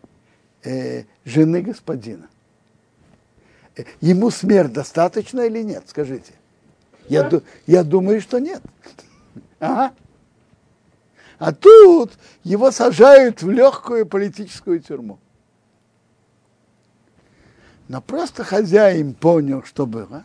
э, 0.65 1.05
жены 1.25 1.63
господина. 1.63 2.29
Э, 3.77 3.85
ему 4.01 4.31
смерть 4.31 4.73
достаточно 4.73 5.41
или 5.41 5.63
нет? 5.63 5.85
Скажите. 5.87 6.33
Я, 7.09 7.31
я 7.67 7.85
думаю, 7.85 8.21
что 8.21 8.39
нет. 8.39 8.63
Ага. 9.59 9.93
А 11.39 11.53
тут 11.53 12.13
его 12.45 12.71
сажают 12.71 13.43
в 13.43 13.51
легкую 13.51 14.07
политическую 14.07 14.81
тюрьму. 14.81 15.19
Но 17.89 18.01
просто 18.01 18.45
хозяин 18.45 19.15
понял, 19.15 19.65
что 19.65 19.87
было, 19.87 20.25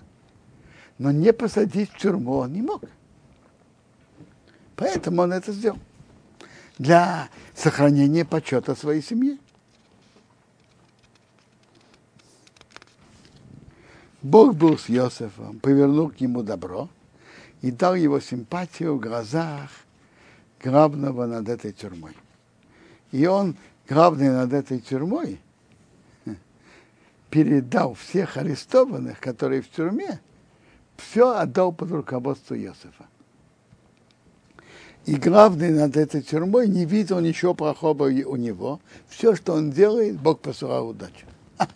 но 0.98 1.12
не 1.12 1.34
посадить 1.34 1.90
в 1.92 1.98
тюрьму 1.98 2.34
он 2.34 2.54
не 2.54 2.62
мог. 2.62 2.84
Поэтому 4.76 5.22
он 5.22 5.34
это 5.34 5.52
сделал. 5.52 5.80
Для 6.78 7.30
сохранения 7.56 8.26
почета 8.26 8.76
своей 8.76 9.02
семьи. 9.02 9.40
Бог 14.26 14.56
был 14.56 14.76
с 14.76 14.90
Иосифом, 14.90 15.60
повернул 15.60 16.10
к 16.10 16.20
нему 16.20 16.42
добро 16.42 16.90
и 17.62 17.70
дал 17.70 17.94
его 17.94 18.20
симпатию 18.20 18.96
в 18.96 19.00
глазах 19.00 19.70
главного 20.64 21.28
над 21.28 21.48
этой 21.48 21.72
тюрьмой. 21.72 22.18
И 23.12 23.28
он, 23.28 23.56
главный 23.88 24.32
над 24.32 24.52
этой 24.52 24.80
тюрьмой, 24.80 25.40
передал 27.30 27.94
всех 27.94 28.38
арестованных, 28.38 29.20
которые 29.20 29.62
в 29.62 29.70
тюрьме, 29.70 30.20
все 30.98 31.38
отдал 31.38 31.72
под 31.72 31.92
руководство 31.92 32.60
Иосифа. 32.60 33.06
И 35.06 35.18
главный 35.18 35.70
над 35.70 35.96
этой 35.98 36.24
тюрьмой 36.24 36.68
не 36.68 36.86
видел 36.86 37.20
ничего 37.20 37.54
плохого 37.54 38.06
у 38.06 38.36
него. 38.38 38.80
Все, 39.08 39.36
что 39.36 39.54
он 39.54 39.70
делает, 39.70 40.20
Бог 40.20 40.40
посылал 40.40 40.90
удачу. 40.90 41.28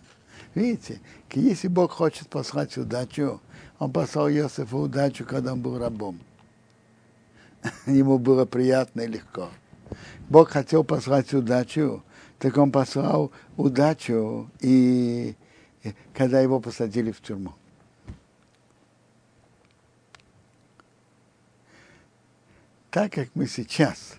Видите, 0.55 0.99
если 1.33 1.67
Бог 1.67 1.91
хочет 1.91 2.27
послать 2.29 2.77
удачу, 2.77 3.41
он 3.77 3.91
послал 3.91 4.29
Иосифу 4.29 4.79
удачу, 4.79 5.25
когда 5.25 5.53
он 5.53 5.61
был 5.61 5.77
рабом. 5.77 6.19
Ему 7.85 8.17
было 8.17 8.45
приятно 8.45 9.01
и 9.01 9.07
легко. 9.07 9.49
Бог 10.29 10.49
хотел 10.49 10.83
послать 10.83 11.33
удачу, 11.33 12.03
так 12.37 12.57
он 12.57 12.71
послал 12.71 13.31
удачу 13.57 14.49
и 14.59 15.35
когда 16.13 16.41
его 16.41 16.59
посадили 16.59 17.11
в 17.11 17.21
тюрьму. 17.21 17.53
Так 22.91 23.13
как 23.13 23.29
мы 23.35 23.45
сейчас 23.47 24.15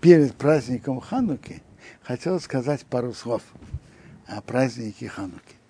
перед 0.00 0.34
праздником 0.34 1.00
Хануки, 1.00 1.62
хотел 2.02 2.40
сказать 2.40 2.86
пару 2.86 3.12
слов 3.12 3.42
о 4.26 4.40
празднике 4.40 5.08
Хануки. 5.08 5.61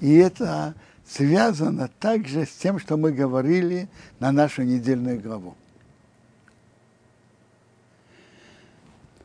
И 0.00 0.14
это 0.14 0.74
связано 1.06 1.88
также 2.00 2.46
с 2.46 2.50
тем, 2.50 2.78
что 2.78 2.96
мы 2.96 3.12
говорили 3.12 3.88
на 4.18 4.32
нашу 4.32 4.62
недельную 4.62 5.20
главу. 5.20 5.56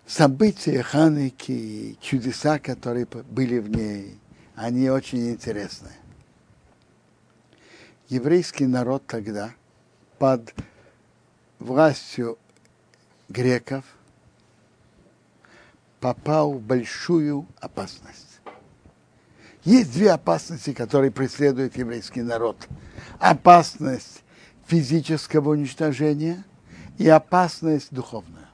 события 0.07 0.81
Хануки, 0.81 1.97
чудеса, 2.01 2.57
которые 2.59 3.05
были 3.05 3.59
в 3.59 3.69
ней, 3.69 4.17
они 4.55 4.89
очень 4.89 5.29
интересны. 5.29 5.91
Еврейский 8.09 8.65
народ 8.65 9.05
тогда 9.05 9.53
под 10.17 10.53
властью 11.59 12.39
греков 13.27 13.83
попал 15.99 16.53
в 16.53 16.61
большую 16.61 17.45
опасность. 17.59 18.26
Есть 19.67 19.91
две 19.91 20.11
опасности, 20.11 20.71
которые 20.71 21.11
преследует 21.11 21.75
еврейский 21.75 22.21
народ. 22.21 22.55
Опасность 23.19 24.23
физического 24.65 25.49
уничтожения 25.49 26.45
и 26.97 27.09
опасность 27.09 27.89
духовная. 27.91 28.49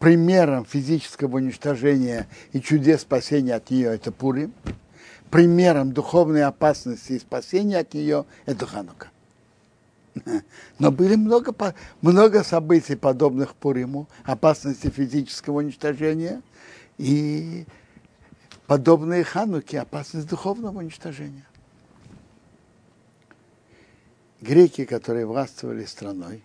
Примером 0.00 0.64
физического 0.64 1.36
уничтожения 1.36 2.26
и 2.50 2.60
чудес 2.60 3.02
спасения 3.02 3.54
от 3.54 3.70
нее 3.70 3.94
это 3.94 4.10
Пурим. 4.10 4.52
Примером 5.30 5.92
духовной 5.92 6.42
опасности 6.42 7.12
и 7.12 7.20
спасения 7.20 7.78
от 7.78 7.94
нее 7.94 8.24
это 8.46 8.66
Ханука. 8.66 9.10
Но 10.80 10.90
были 10.90 11.14
много, 11.14 11.54
много 12.02 12.42
событий, 12.42 12.96
подобных 12.96 13.54
Пуриму, 13.54 14.08
опасности 14.24 14.90
физического 14.90 15.58
уничтожения 15.58 16.42
и 16.96 17.64
подобные 18.68 19.24
Хануке, 19.24 19.80
опасность 19.80 20.28
духовного 20.28 20.78
уничтожения. 20.78 21.46
Греки, 24.42 24.84
которые 24.84 25.26
властвовали 25.26 25.86
страной, 25.86 26.44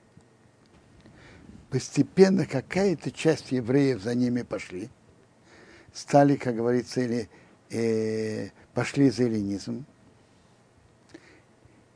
постепенно 1.69 2.45
какая-то 2.45 3.11
часть 3.11 3.51
евреев 3.51 4.01
за 4.01 4.15
ними 4.15 4.41
пошли, 4.41 4.89
стали, 5.93 6.37
как 6.37 6.55
говорится, 6.55 7.01
или 7.01 7.29
э, 7.69 8.49
пошли 8.73 9.09
за 9.09 9.23
эллинизм. 9.23 9.85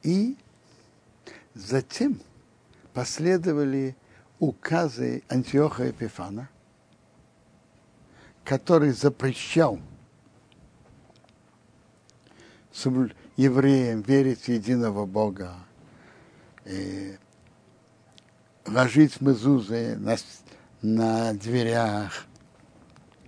И 0.04 0.36
затем 1.54 2.20
последовали 2.94 3.96
указы 4.40 5.24
Антиоха 5.30 5.86
Епифана, 5.86 6.50
который 8.44 8.92
запрещал 8.92 9.80
евреям 13.38 14.02
верить 14.02 14.44
в 14.44 14.48
единого 14.50 15.06
Бога, 15.06 15.56
э, 16.66 17.18
ложить 18.66 19.20
мезузы 19.22 19.96
на, 19.98 20.18
на 20.82 21.34
дверях, 21.34 22.26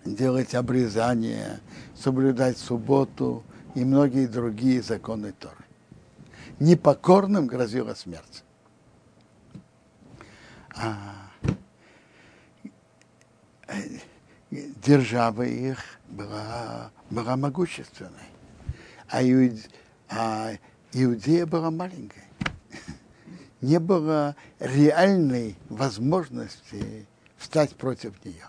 делать 0.06 0.54
обрезание, 0.56 1.60
соблюдать 1.96 2.58
субботу 2.58 3.44
и 3.76 3.84
многие 3.84 4.28
другие 4.28 4.82
законы 4.82 5.32
Торы. 5.32 5.56
Непокорным 6.60 7.48
грозила 7.48 7.94
смерть. 7.94 8.44
А 10.76 11.32
э, 13.68 14.00
держава 14.52 15.44
их 15.44 15.80
была, 16.10 16.92
была 17.10 17.36
могущественной 17.36 18.39
а, 19.10 19.24
иуд... 19.24 19.58
а 20.10 20.54
Иудея 20.94 21.46
была 21.46 21.72
маленькая. 21.72 22.26
Не 23.62 23.80
было 23.80 24.36
реальной 24.60 25.56
возможности 25.70 27.06
встать 27.38 27.76
против 27.76 28.14
нее. 28.26 28.46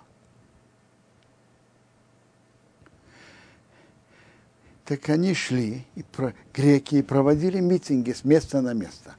Так 4.85 5.09
они 5.09 5.35
шли, 5.35 5.87
и 5.95 6.03
про, 6.03 6.35
греки, 6.53 6.97
и 6.97 7.03
проводили 7.03 7.61
митинги 7.61 8.13
с 8.13 8.25
места 8.25 8.61
на 8.61 8.73
место. 8.73 9.15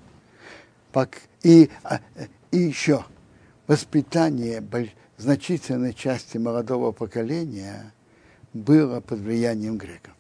И, 1.44 1.70
а, 1.84 2.02
и 2.52 2.58
еще 2.58 3.06
воспитание 3.68 4.62
значительной 5.18 5.94
части 5.94 6.38
молодого 6.38 6.92
поколения 6.92 7.94
было 8.54 9.00
под 9.00 9.20
влиянием 9.20 9.78
греков. 9.78 10.14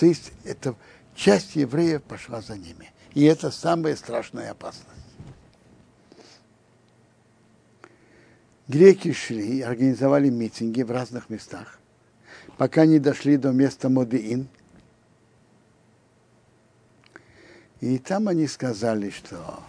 То 0.00 0.06
есть 0.06 0.32
это 0.44 0.74
часть 1.14 1.56
евреев 1.56 2.02
пошла 2.02 2.40
за 2.40 2.56
ними. 2.56 2.90
И 3.12 3.24
это 3.24 3.50
самая 3.50 3.94
страшная 3.96 4.52
опасность. 4.52 4.88
Греки 8.66 9.12
шли, 9.12 9.60
организовали 9.60 10.30
митинги 10.30 10.80
в 10.80 10.90
разных 10.90 11.28
местах, 11.28 11.78
пока 12.56 12.86
не 12.86 12.98
дошли 12.98 13.36
до 13.36 13.50
места 13.50 13.90
Модеин. 13.90 14.48
И 17.80 17.98
там 17.98 18.28
они 18.28 18.46
сказали, 18.46 19.10
что, 19.10 19.62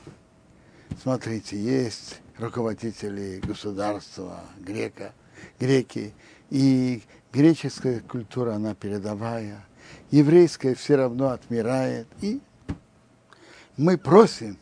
смотрите, 1.04 1.62
есть 1.62 2.22
руководители 2.38 3.42
государства, 3.44 4.46
грека, 4.62 5.12
греки, 5.60 6.14
и 6.50 7.04
греческая 7.34 8.00
культура, 8.00 8.54
она 8.54 8.76
передовая– 8.76 9.66
еврейское 10.12 10.76
все 10.76 10.96
равно 10.96 11.30
отмирает. 11.30 12.08
И 12.22 12.40
мы 13.78 13.98
просим 13.98 14.58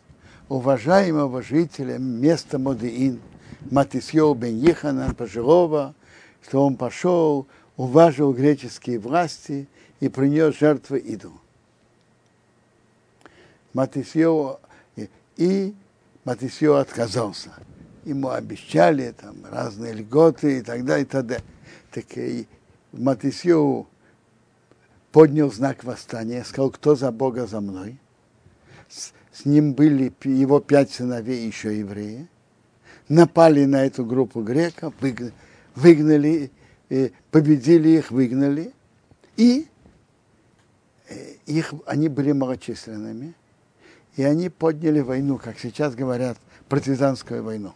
уважаемого 0.47 1.41
жителя 1.41 1.97
места 1.97 2.57
Модеин, 2.57 3.19
Матисьеу 3.69 4.33
бен 4.35 4.57
Еханан, 4.57 5.13
пожилого, 5.13 5.93
что 6.47 6.65
он 6.65 6.77
пошел, 6.77 7.47
уважил 7.75 8.33
греческие 8.33 8.99
власти 8.99 9.67
и 9.99 10.07
принес 10.07 10.57
жертвы 10.57 11.01
иду. 11.05 11.33
Матисьеу 13.73 14.59
и 15.37 15.73
Матисьеу 16.25 16.75
отказался. 16.75 17.51
Ему 18.05 18.29
обещали 18.29 19.11
там 19.11 19.35
разные 19.49 19.93
льготы 19.93 20.59
и 20.59 20.61
так 20.61 20.85
далее. 20.85 21.05
И 21.05 21.07
так 21.07 21.25
далее. 21.25 21.45
Так 21.91 22.17
и 22.17 22.47
Матисьеу 22.91 23.87
поднял 25.11 25.51
знак 25.51 25.83
восстания, 25.83 26.43
сказал, 26.43 26.71
кто 26.71 26.95
за 26.95 27.11
Бога 27.11 27.47
за 27.47 27.61
мной. 27.61 27.97
С, 28.87 29.13
с 29.31 29.45
ним 29.45 29.73
были 29.73 30.13
его 30.23 30.59
пять 30.59 30.91
сыновей, 30.91 31.45
еще 31.45 31.77
евреи. 31.77 32.27
Напали 33.07 33.65
на 33.65 33.85
эту 33.85 34.05
группу 34.05 34.41
греков, 34.43 34.93
выгнали, 35.75 36.51
э, 36.89 37.09
победили 37.31 37.89
их, 37.89 38.11
выгнали. 38.11 38.73
И 39.35 39.67
э, 41.07 41.33
их, 41.45 41.73
они 41.85 42.07
были 42.09 42.31
малочисленными. 42.31 43.33
И 44.15 44.23
они 44.23 44.49
подняли 44.49 44.99
войну, 44.99 45.37
как 45.37 45.59
сейчас 45.59 45.95
говорят, 45.95 46.37
партизанскую 46.67 47.43
войну. 47.43 47.73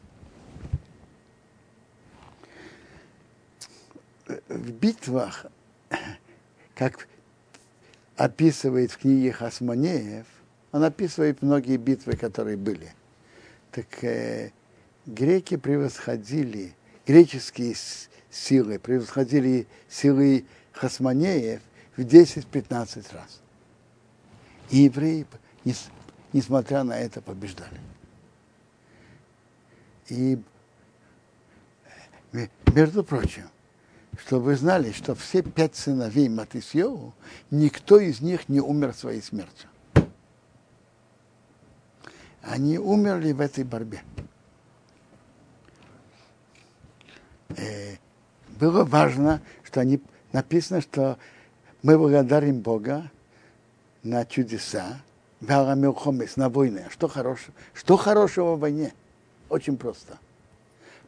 В 4.47 4.71
битвах, 4.71 5.45
как 6.75 7.07
описывает 8.17 8.91
в 8.91 8.97
книге 8.97 9.31
Хасманеев, 9.31 10.25
он 10.71 10.83
описывает 10.83 11.41
многие 11.41 11.77
битвы, 11.77 12.15
которые 12.15 12.57
были. 12.57 12.93
Так 13.71 14.03
э, 14.03 14.51
греки 15.05 15.57
превосходили, 15.57 16.75
греческие 17.05 17.75
силы 18.29 18.79
превосходили 18.79 19.67
силы 19.87 20.45
Хасманеев 20.73 21.61
в 21.95 22.01
10-15 22.01 23.13
раз. 23.13 23.41
И 24.69 24.77
евреи, 24.79 25.27
несмотря 26.33 26.83
на 26.83 26.99
это, 26.99 27.21
побеждали. 27.21 27.79
И, 30.09 30.39
э, 32.33 32.47
между 32.73 33.03
прочим, 33.03 33.49
чтобы 34.17 34.45
вы 34.45 34.55
знали, 34.55 34.91
что 34.91 35.15
все 35.15 35.41
пять 35.41 35.75
сыновей 35.75 36.29
Матисьеву, 36.29 37.13
никто 37.51 37.99
из 37.99 38.21
них 38.21 38.49
не 38.49 38.59
умер 38.59 38.93
своей 38.93 39.21
смертью. 39.21 39.69
Они 42.41 42.77
умерли 42.77 43.31
в 43.31 43.39
этой 43.39 43.63
борьбе. 43.63 44.01
Э, 47.57 47.95
было 48.59 48.83
важно, 48.83 49.41
что 49.63 49.79
они 49.79 50.01
написано, 50.31 50.81
что 50.81 51.17
мы 51.81 51.97
благодарим 51.97 52.59
Бога 52.59 53.09
на 54.03 54.25
чудеса, 54.25 55.01
на 56.37 56.49
войне. 56.49 56.87
Что 56.89 57.07
хорошего? 57.07 57.53
Что 57.73 57.97
хорошего 57.97 58.55
в 58.55 58.59
войне? 58.59 58.93
Очень 59.49 59.77
просто. 59.77 60.17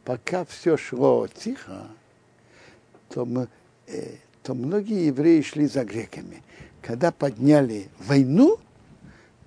Пока 0.03 0.45
все 0.45 0.77
шло 0.77 1.27
тихо, 1.27 1.87
то, 3.09 3.25
мы, 3.25 3.47
э, 3.87 4.15
то 4.43 4.53
многие 4.53 5.07
евреи 5.07 5.41
шли 5.41 5.67
за 5.67 5.83
греками. 5.83 6.43
Когда 6.81 7.11
подняли 7.11 7.89
войну, 7.99 8.59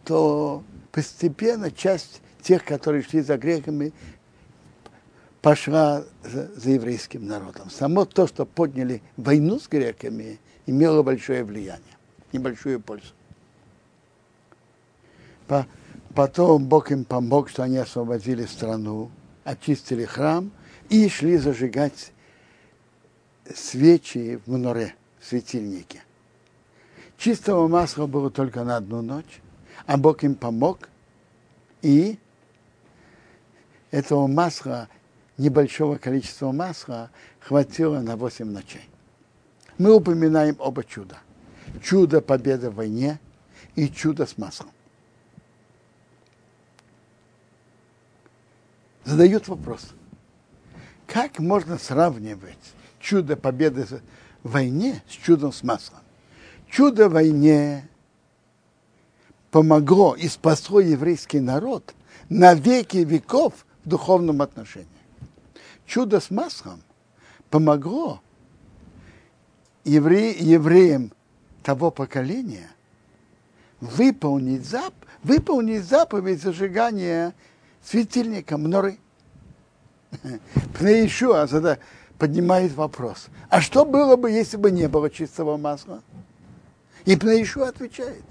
то 0.04 0.62
постепенно 0.92 1.70
часть 1.70 2.20
тех, 2.42 2.64
которые 2.64 3.02
шли 3.02 3.20
за 3.20 3.36
греками, 3.36 3.92
пошла 5.42 6.04
за, 6.24 6.48
за 6.54 6.70
еврейским 6.70 7.26
народом. 7.26 7.70
Само 7.70 8.04
то, 8.04 8.26
что 8.26 8.44
подняли 8.44 9.02
войну 9.16 9.60
с 9.60 9.68
греками, 9.68 10.38
имело 10.66 11.02
большое 11.02 11.44
влияние, 11.44 11.96
небольшую 12.32 12.80
пользу. 12.80 13.12
По, 15.46 15.66
потом 16.14 16.64
Бог 16.64 16.90
им 16.90 17.04
помог, 17.04 17.48
что 17.48 17.62
они 17.62 17.78
освободили 17.78 18.44
страну, 18.44 19.10
очистили 19.44 20.04
храм 20.04 20.50
и 20.90 21.08
шли 21.08 21.38
зажигать 21.38 22.12
свечи 23.54 24.36
в 24.44 24.50
Моноре, 24.50 24.94
в 25.20 25.26
светильнике. 25.26 26.02
Чистого 27.16 27.66
масла 27.68 28.06
было 28.06 28.30
только 28.30 28.64
на 28.64 28.76
одну 28.76 29.02
ночь, 29.02 29.40
а 29.86 29.96
Бог 29.96 30.22
им 30.22 30.34
помог, 30.34 30.88
и 31.82 32.18
этого 33.90 34.26
масла, 34.26 34.88
небольшого 35.36 35.96
количества 35.96 36.52
масла, 36.52 37.10
хватило 37.40 38.00
на 38.00 38.16
8 38.16 38.44
ночей. 38.46 38.88
Мы 39.78 39.94
упоминаем 39.94 40.56
оба 40.58 40.84
чуда. 40.84 41.18
Чудо 41.82 42.20
победы 42.20 42.70
в 42.70 42.76
войне 42.76 43.20
и 43.76 43.88
чудо 43.88 44.26
с 44.26 44.36
маслом. 44.38 44.70
Задают 49.04 49.48
вопрос, 49.48 49.92
как 51.06 51.38
можно 51.38 51.78
сравнивать 51.78 52.74
чудо 53.08 53.36
победы 53.38 53.86
в 54.42 54.52
войне 54.52 55.02
с 55.08 55.12
чудом 55.12 55.50
с 55.50 55.62
маслом? 55.62 56.00
Чудо 56.70 57.08
в 57.08 57.12
войне 57.12 57.88
помогло 59.50 60.14
и 60.14 60.28
спасло 60.28 60.80
еврейский 60.80 61.40
народ 61.40 61.94
на 62.28 62.52
веки 62.52 62.98
веков 62.98 63.64
в 63.82 63.88
духовном 63.88 64.42
отношении. 64.42 64.88
Чудо 65.86 66.20
с 66.20 66.30
маслом 66.30 66.82
помогло 67.48 68.20
евре, 69.84 70.32
евреям 70.32 71.12
того 71.62 71.90
поколения 71.90 72.70
выполнить, 73.80 74.66
зап, 74.66 74.92
выполнить 75.22 75.84
заповедь 75.84 76.42
зажигания 76.42 77.32
светильника 77.82 78.58
Мноры. 78.58 78.98
Пнеишуа 80.78 81.46
поднимает 82.18 82.74
вопрос. 82.74 83.28
А 83.48 83.60
что 83.60 83.84
было 83.84 84.16
бы, 84.16 84.30
если 84.30 84.56
бы 84.56 84.70
не 84.70 84.88
было 84.88 85.08
чистого 85.08 85.56
масла? 85.56 86.02
И 87.04 87.16
Пнеишуа 87.16 87.68
отвечает. 87.68 88.24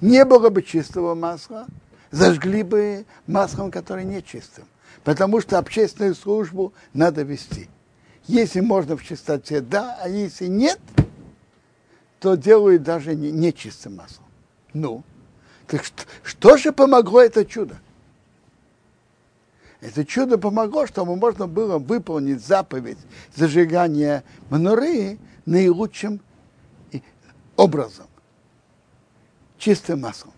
Не 0.00 0.24
было 0.24 0.48
бы 0.48 0.62
чистого 0.62 1.14
масла, 1.14 1.66
зажгли 2.10 2.62
бы 2.62 3.04
маслом, 3.26 3.70
которое 3.70 4.04
не 4.04 4.22
чистым. 4.22 4.64
Потому 5.04 5.40
что 5.40 5.58
общественную 5.58 6.14
службу 6.14 6.72
надо 6.92 7.22
вести. 7.22 7.68
Если 8.26 8.60
можно 8.60 8.96
в 8.96 9.04
чистоте, 9.04 9.60
да, 9.60 9.98
а 10.00 10.08
если 10.08 10.46
нет, 10.46 10.78
то 12.20 12.36
делают 12.36 12.84
даже 12.84 13.16
не, 13.16 13.32
не 13.32 13.52
маслом. 13.90 14.26
Ну, 14.72 15.02
так 15.66 15.84
что, 15.84 16.04
что 16.22 16.56
же 16.56 16.70
помогло 16.72 17.20
это 17.20 17.44
чудо? 17.44 17.76
Это 19.82 20.04
чудо 20.04 20.38
помогло, 20.38 20.86
чтобы 20.86 21.16
можно 21.16 21.48
было 21.48 21.76
выполнить 21.78 22.40
заповедь 22.40 22.98
зажигания 23.34 24.22
мануры 24.48 25.18
наилучшим 25.44 26.20
образом, 27.56 28.06
чистым 29.58 30.02
маслом. 30.02 30.34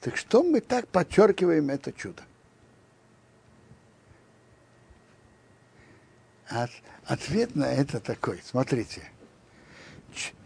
Так 0.00 0.16
что 0.16 0.42
мы 0.42 0.62
так 0.62 0.88
подчеркиваем 0.88 1.68
это 1.68 1.92
чудо? 1.92 2.22
От, 6.48 6.70
ответ 7.04 7.54
на 7.54 7.70
это 7.70 8.00
такой. 8.00 8.40
Смотрите. 8.42 9.02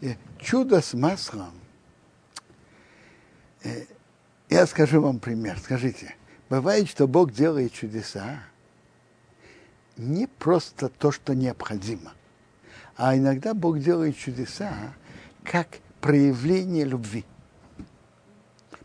Э, 0.01 0.15
чудо 0.41 0.81
с 0.81 0.95
маслом. 0.95 1.53
Э, 3.63 3.85
я 4.49 4.67
скажу 4.67 5.01
вам 5.01 5.21
пример. 5.21 5.59
Скажите, 5.61 6.17
бывает, 6.49 6.89
что 6.89 7.07
Бог 7.07 7.33
делает 7.33 7.73
чудеса 7.73 8.43
не 9.97 10.27
просто 10.27 10.89
то, 10.89 11.11
что 11.11 11.35
необходимо, 11.35 12.13
а 12.97 13.17
иногда 13.17 13.55
Бог 13.55 13.81
делает 13.81 14.17
чудеса 14.17 14.95
как 15.45 15.79
проявление 16.01 16.85
любви 16.85 17.25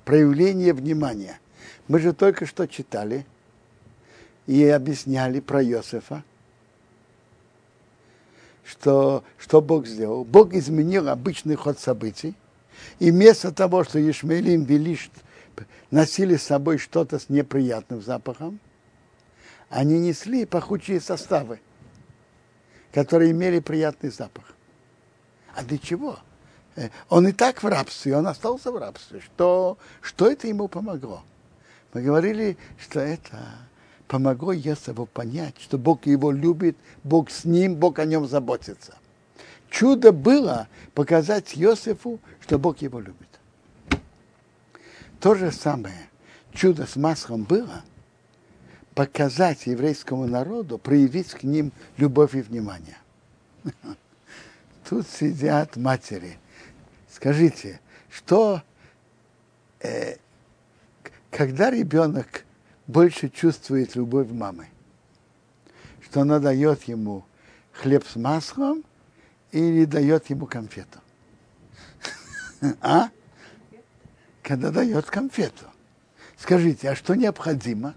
проявление 0.06 0.74
внимания. 0.74 1.40
Мы 1.88 2.00
же 2.00 2.14
только 2.14 2.46
что 2.46 2.68
читали 2.68 3.26
и 4.48 4.66
объясняли 4.66 5.40
про 5.40 5.64
Иосифа, 5.64 6.24
что, 8.66 9.24
что 9.38 9.62
Бог 9.62 9.88
сделал. 9.88 10.24
Бог 10.24 10.54
изменил 10.54 11.10
обычный 11.10 11.56
ход 11.56 11.80
событий, 11.80 12.36
и 13.00 13.12
вместо 13.12 13.52
того, 13.52 13.84
что 13.84 14.00
Ишмаилим 14.00 14.64
вели, 14.64 14.98
носили 15.94 16.38
с 16.38 16.44
собой 16.44 16.80
что-то 16.80 17.20
с 17.20 17.30
неприятным 17.30 18.02
запахом, 18.02 18.60
они 19.70 20.00
несли 20.00 20.44
пахучие 20.46 21.00
составы, 21.00 21.60
которые 22.92 23.30
имели 23.30 23.60
приятный 23.60 24.10
запах. 24.10 24.56
А 25.56 25.64
для 25.64 25.78
чего? 25.78 26.18
Э, 26.76 26.90
он 27.10 27.28
и 27.28 27.32
так 27.32 27.62
в 27.62 27.68
рабстве, 27.68 28.18
он 28.18 28.26
остался 28.26 28.72
в 28.72 28.78
рабстве. 28.78 29.20
Что, 29.20 29.78
что 30.02 30.32
это 30.32 30.48
ему 30.48 30.68
помогло? 30.68 31.22
Мы 31.94 32.02
говорили, 32.02 32.58
что 32.80 33.00
это 33.00 33.38
помогло 34.08 34.52
Есову 34.52 35.06
понять, 35.06 35.54
что 35.60 35.78
Бог 35.78 36.08
его 36.08 36.32
любит, 36.32 36.76
Бог 37.04 37.30
с 37.30 37.46
ним, 37.46 37.76
Бог 37.76 38.00
о 38.00 38.06
нем 38.06 38.28
заботится. 38.28 38.96
Чудо 39.70 40.12
было 40.12 40.68
показать 40.96 41.56
Иосифу, 41.56 42.20
что 42.42 42.58
Бог 42.58 42.80
его 42.80 43.00
любит. 43.00 43.33
То 45.24 45.34
же 45.34 45.52
самое 45.52 46.10
чудо 46.54 46.86
с 46.86 46.96
маслом 46.96 47.46
было 47.46 47.82
показать 48.94 49.66
еврейскому 49.66 50.28
народу, 50.28 50.78
проявить 50.78 51.32
к 51.32 51.42
ним 51.42 51.72
любовь 51.98 52.36
и 52.36 52.42
внимание. 52.42 52.98
Тут 54.88 55.08
сидят 55.08 55.78
матери– 55.78 56.38
Скажите, 57.24 57.80
что 58.10 58.62
э, 59.80 60.18
когда 61.32 61.70
ребенок 61.70 62.44
больше 62.86 63.30
чувствует 63.30 63.96
любовь 63.96 64.30
мамы, 64.30 64.68
что 66.02 66.20
она 66.20 66.40
дает 66.40 66.84
ему 66.84 67.24
хлеб 67.72 68.04
с 68.06 68.18
маслом 68.18 68.84
или 69.54 69.86
дает 69.86 70.30
ему 70.30 70.48
конфету? 70.48 71.00
А? 72.82 73.10
Когда 74.44 74.70
дает 74.70 75.06
конфету. 75.08 75.66
Скажите, 76.38 76.90
а 76.90 76.96
что 76.96 77.16
необходимо? 77.16 77.96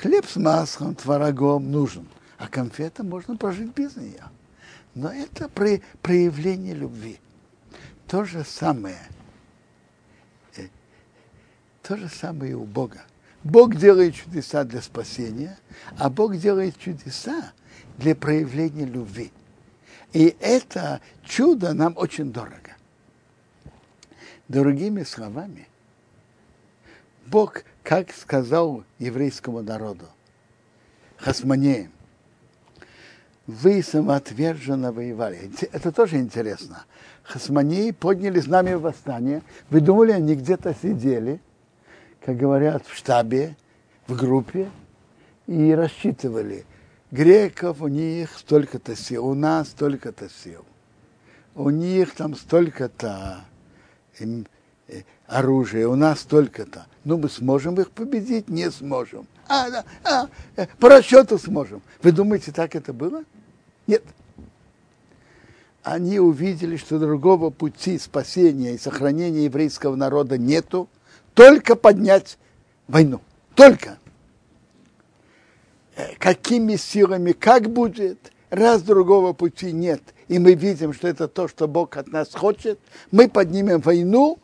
Хлеб 0.00 0.26
с 0.26 0.36
маслом, 0.36 0.94
творогом 0.94 1.72
нужен, 1.72 2.06
а 2.38 2.48
конфета 2.48 3.02
можно 3.02 3.36
прожить 3.36 3.74
без 3.74 3.96
нее. 3.96 4.22
Но 4.94 5.10
это 5.10 5.48
при, 5.48 5.82
проявление 6.02 6.74
любви 6.74 7.18
то 8.06 8.24
же 8.24 8.44
самое. 8.44 8.98
Э, 10.56 10.68
то 11.82 11.96
же 11.96 12.08
самое 12.08 12.52
и 12.52 12.54
у 12.54 12.64
Бога. 12.64 13.02
Бог 13.42 13.76
делает 13.76 14.14
чудеса 14.14 14.64
для 14.64 14.82
спасения, 14.82 15.58
а 15.98 16.10
Бог 16.10 16.36
делает 16.36 16.78
чудеса 16.78 17.52
для 17.98 18.14
проявления 18.14 18.84
любви. 18.84 19.32
И 20.12 20.36
это 20.40 21.00
чудо 21.24 21.72
нам 21.72 21.94
очень 21.96 22.32
дорого. 22.32 22.65
Другими 24.48 25.02
словами, 25.02 25.68
Бог, 27.26 27.64
как 27.82 28.12
сказал 28.12 28.84
еврейскому 28.98 29.62
народу, 29.62 30.06
Хасманеем, 31.16 31.90
вы 33.46 33.82
самоотверженно 33.82 34.92
воевали. 34.92 35.50
Это 35.72 35.92
тоже 35.92 36.16
интересно. 36.16 36.84
Хасмании 37.22 37.90
подняли 37.92 38.40
знамя 38.40 38.78
восстания. 38.78 39.42
Вы 39.70 39.80
думали, 39.80 40.12
они 40.12 40.34
где-то 40.34 40.74
сидели, 40.74 41.40
как 42.24 42.36
говорят, 42.36 42.86
в 42.86 42.94
штабе, 42.94 43.56
в 44.06 44.16
группе, 44.16 44.68
и 45.46 45.72
рассчитывали. 45.72 46.64
Греков 47.12 47.82
у 47.82 47.86
них 47.86 48.36
столько-то 48.36 48.96
сил, 48.96 49.26
у 49.26 49.34
нас 49.34 49.68
столько-то 49.68 50.28
сил. 50.28 50.64
У 51.54 51.70
них 51.70 52.14
там 52.14 52.34
столько-то 52.34 53.44
э, 54.18 55.02
оружия, 55.26 55.88
у 55.88 55.96
нас 55.96 56.20
столько-то. 56.20 56.86
Ну, 57.04 57.18
мы 57.18 57.28
сможем 57.28 57.80
их 57.80 57.90
победить? 57.90 58.48
Не 58.48 58.70
сможем. 58.70 59.26
А, 59.48 59.70
да, 59.70 59.84
а, 60.04 60.28
э, 60.56 60.66
по 60.78 60.88
расчету 60.88 61.38
сможем. 61.38 61.82
Вы 62.02 62.12
думаете, 62.12 62.52
так 62.52 62.74
это 62.74 62.92
было? 62.92 63.24
Нет. 63.86 64.02
Они 65.82 66.18
увидели, 66.18 66.76
что 66.76 66.98
другого 66.98 67.50
пути 67.50 67.98
спасения 67.98 68.74
и 68.74 68.78
сохранения 68.78 69.44
еврейского 69.44 69.94
народа 69.94 70.36
нету, 70.36 70.88
только 71.34 71.76
поднять 71.76 72.38
войну. 72.88 73.20
Только. 73.54 73.98
э, 75.96 76.14
какими 76.18 76.76
силами, 76.76 77.32
как 77.32 77.70
будет, 77.70 78.32
раз 78.50 78.82
другого 78.82 79.32
пути 79.32 79.72
нет, 79.72 80.02
и 80.28 80.38
мы 80.38 80.54
видим, 80.54 80.92
что 80.92 81.08
это 81.08 81.28
то, 81.28 81.48
что 81.48 81.68
Бог 81.68 81.96
от 81.96 82.08
нас 82.08 82.34
хочет, 82.34 82.78
мы 83.10 83.28
поднимем 83.28 83.80
войну, 83.80 84.38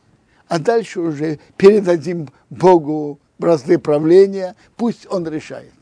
а 0.49 0.59
дальше 0.59 1.01
уже 1.01 1.39
передадим 1.57 2.29
Богу 2.51 3.19
бразды 3.39 3.79
правления, 3.79 4.55
пусть 4.77 5.07
Он 5.11 5.27
решает. 5.27 5.73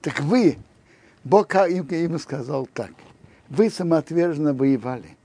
Так 0.00 0.20
вы, 0.20 0.56
Бог 1.24 1.54
ему 1.54 2.18
сказал 2.18 2.66
так, 2.72 2.92
вы 3.48 3.68
самоотверженно 3.68 4.54
воевали 4.54 5.16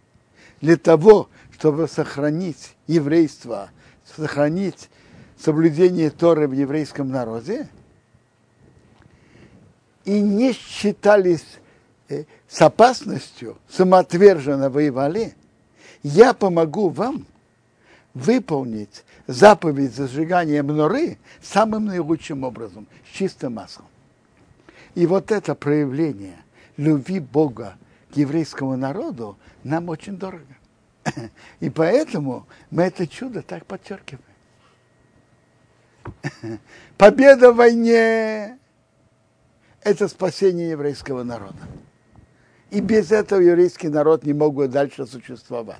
для 0.59 0.77
того, 0.77 1.29
чтобы 1.53 1.87
сохранить 1.87 2.75
еврейство, 2.87 3.69
сохранить 4.03 4.89
соблюдение 5.37 6.09
Торы 6.09 6.47
в 6.47 6.53
еврейском 6.53 7.09
народе, 7.09 7.67
и 10.03 10.19
не 10.19 10.53
считались 10.53 11.45
э, 12.09 12.25
с 12.55 12.61
опасностью, 12.61 13.57
самоотверженно 13.67 14.69
воевали, 14.69 15.35
я 16.03 16.33
помогу 16.33 16.87
вам 16.87 17.25
выполнить 18.13 19.03
заповедь 19.27 19.93
зажигания 19.93 20.63
мноры 20.63 21.17
самым 21.41 21.87
наилучшим 21.87 22.45
образом, 22.45 22.87
с 23.05 23.17
чистым 23.17 23.55
маслом. 23.55 23.87
И 24.93 25.05
вот 25.05 25.33
это 25.33 25.53
проявление 25.53 26.37
любви 26.77 27.19
Бога 27.19 27.75
к 28.13 28.15
еврейскому 28.15 28.77
народу 28.77 29.37
нам 29.65 29.89
очень 29.89 30.15
дорого. 30.15 30.55
И 31.59 31.69
поэтому 31.69 32.47
мы 32.71 32.83
это 32.83 33.05
чудо 33.05 33.41
так 33.41 33.65
подчеркиваем. 33.65 34.23
Победа 36.97 37.51
в 37.51 37.57
войне– 37.57 38.57
это 39.81 40.07
спасение 40.07 40.69
еврейского 40.69 41.23
народа. 41.23 41.59
И 42.75 42.81
без 42.81 43.09
этого 43.09 43.39
еврейский 43.39 43.87
народ 43.87 44.25
не 44.25 44.33
мог 44.33 44.53
бы 44.53 44.67
дальше 44.67 45.05
существовать. 45.05 45.79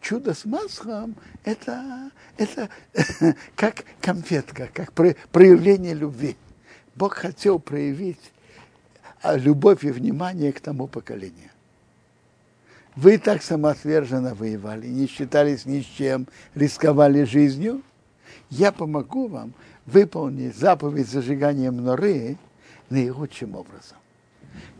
Чудо 0.00 0.34
с 0.34 0.44
маслом– 0.44 1.14
это, 1.44 2.10
это 2.36 2.68
как 3.54 3.84
конфетка, 4.00 4.68
как 4.74 4.92
проявление 4.92 5.94
любви. 5.94 6.36
Бог 6.96 7.14
хотел 7.14 7.60
проявить 7.60 8.32
а, 9.22 9.36
любовь 9.36 9.84
и 9.84 9.92
внимание 9.92 10.52
к 10.52 10.58
тому 10.58 10.88
поколению. 10.88 11.50
Вы 12.96 13.16
так 13.16 13.40
самоотверженно 13.40 14.34
воевали, 14.34 14.88
не 14.88 15.06
считались 15.06 15.64
ни 15.64 15.80
с 15.80 15.84
чем, 15.84 16.26
рисковали 16.56 17.22
жизнью. 17.22 17.82
Я 18.48 18.72
помогу 18.72 19.28
вам 19.28 19.54
выполнить 19.86 20.56
заповедь 20.56 21.08
зажигания 21.08 21.70
мноры 21.70 22.36
наилучшим 22.88 23.54
образом. 23.54 23.96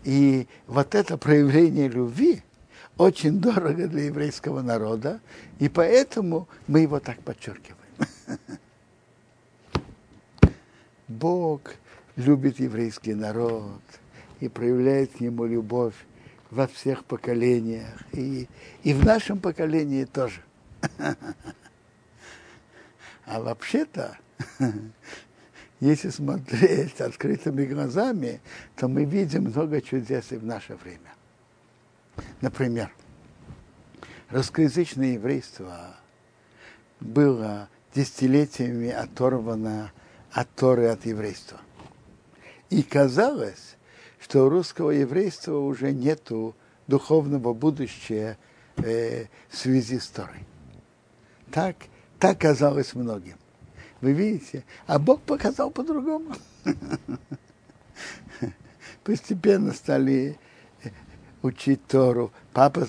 И 0.04 0.46
вот 0.66 0.94
это 0.94 1.16
проявление 1.16 1.88
любви 1.88 2.42
очень 2.96 3.40
дорого 3.40 3.86
для 3.88 4.04
еврейского 4.04 4.62
народа, 4.62 5.20
и 5.58 5.68
поэтому 5.68 6.48
мы 6.66 6.80
его 6.80 7.00
так 7.00 7.20
подчеркиваем. 7.22 7.76
Бог 11.08 11.74
любит 12.16 12.60
еврейский 12.60 13.14
народ 13.14 13.80
и 14.40 14.48
проявляет 14.48 15.12
к 15.12 15.20
нему 15.20 15.46
любовь 15.46 15.94
во 16.50 16.66
всех 16.66 17.04
поколениях, 17.04 18.02
и, 18.12 18.48
и 18.82 18.92
в 18.92 19.04
нашем 19.04 19.38
поколении 19.38 20.04
тоже. 20.04 20.40
А 23.26 23.40
вообще-то, 23.40 24.18
если 25.80 26.10
смотреть 26.10 27.00
открытыми 27.00 27.64
глазами, 27.64 28.40
то 28.76 28.86
мы 28.86 29.04
видим 29.04 29.44
много 29.44 29.80
чудес 29.80 30.30
и 30.30 30.36
в 30.36 30.44
наше 30.44 30.76
время. 30.76 31.14
Например, 32.42 32.92
русскоязычное 34.28 35.14
еврейство 35.14 35.96
было 37.00 37.68
десятилетиями 37.94 38.90
оторвано 38.90 39.90
от 40.32 40.48
Торы, 40.54 40.86
от 40.88 41.06
еврейства. 41.06 41.58
И 42.68 42.82
казалось, 42.82 43.76
что 44.20 44.46
у 44.46 44.48
русского 44.50 44.90
еврейства 44.90 45.56
уже 45.56 45.92
нет 45.92 46.30
духовного 46.86 47.54
будущего 47.54 48.36
э, 48.76 49.26
в 49.48 49.56
связи 49.56 49.98
с 49.98 50.08
Торой. 50.08 50.46
Так, 51.50 51.76
так 52.18 52.38
казалось 52.38 52.94
многим. 52.94 53.39
Вы 54.00 54.12
видите? 54.12 54.64
А 54.86 54.98
Бог 54.98 55.20
показал 55.22 55.70
по-другому. 55.70 56.34
Постепенно 59.04 59.72
стали 59.72 60.38
э, 60.82 60.90
учить 61.42 61.86
Тору. 61.86 62.32
Папа 62.52 62.86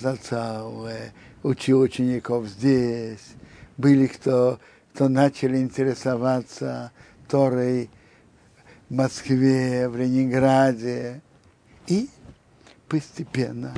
э, 0.87 1.11
учил 1.43 1.81
учеников 1.81 2.47
здесь. 2.47 3.33
Были 3.77 4.07
кто, 4.07 4.59
кто 4.93 5.09
начали 5.09 5.57
интересоваться 5.57 6.91
Торой 7.27 7.89
в 8.89 8.93
Москве, 8.93 9.89
в 9.89 9.97
Ленинграде. 9.97 11.21
И 11.87 12.09
постепенно 12.87 13.73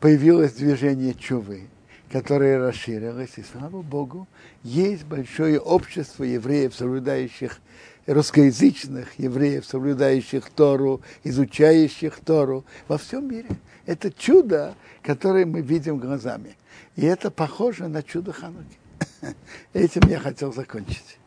появилось 0.00 0.52
движение 0.54 1.14
Чувы, 1.14 1.68
которое 2.10 2.58
расширилось, 2.58 3.32
и 3.36 3.42
слава 3.42 3.82
Богу, 3.82 4.26
есть 4.62 5.04
большое 5.04 5.60
общество 5.60 6.24
евреев, 6.24 6.74
соблюдающих 6.74 7.60
русскоязычных 8.06 9.18
евреев, 9.18 9.64
соблюдающих 9.64 10.50
Тору, 10.50 11.00
изучающих 11.22 12.18
Тору 12.20 12.64
во 12.88 12.98
всем 12.98 13.28
мире. 13.28 13.48
Это 13.86 14.10
чудо, 14.12 14.74
которое 15.02 15.46
мы 15.46 15.60
видим 15.60 15.98
глазами. 15.98 16.56
И 16.96 17.06
это 17.06 17.30
похоже 17.30 17.86
на 17.88 18.02
чудо 18.02 18.32
Хануки. 18.32 18.78
Этим 19.72 20.08
я 20.08 20.18
хотел 20.18 20.52
закончить. 20.52 21.18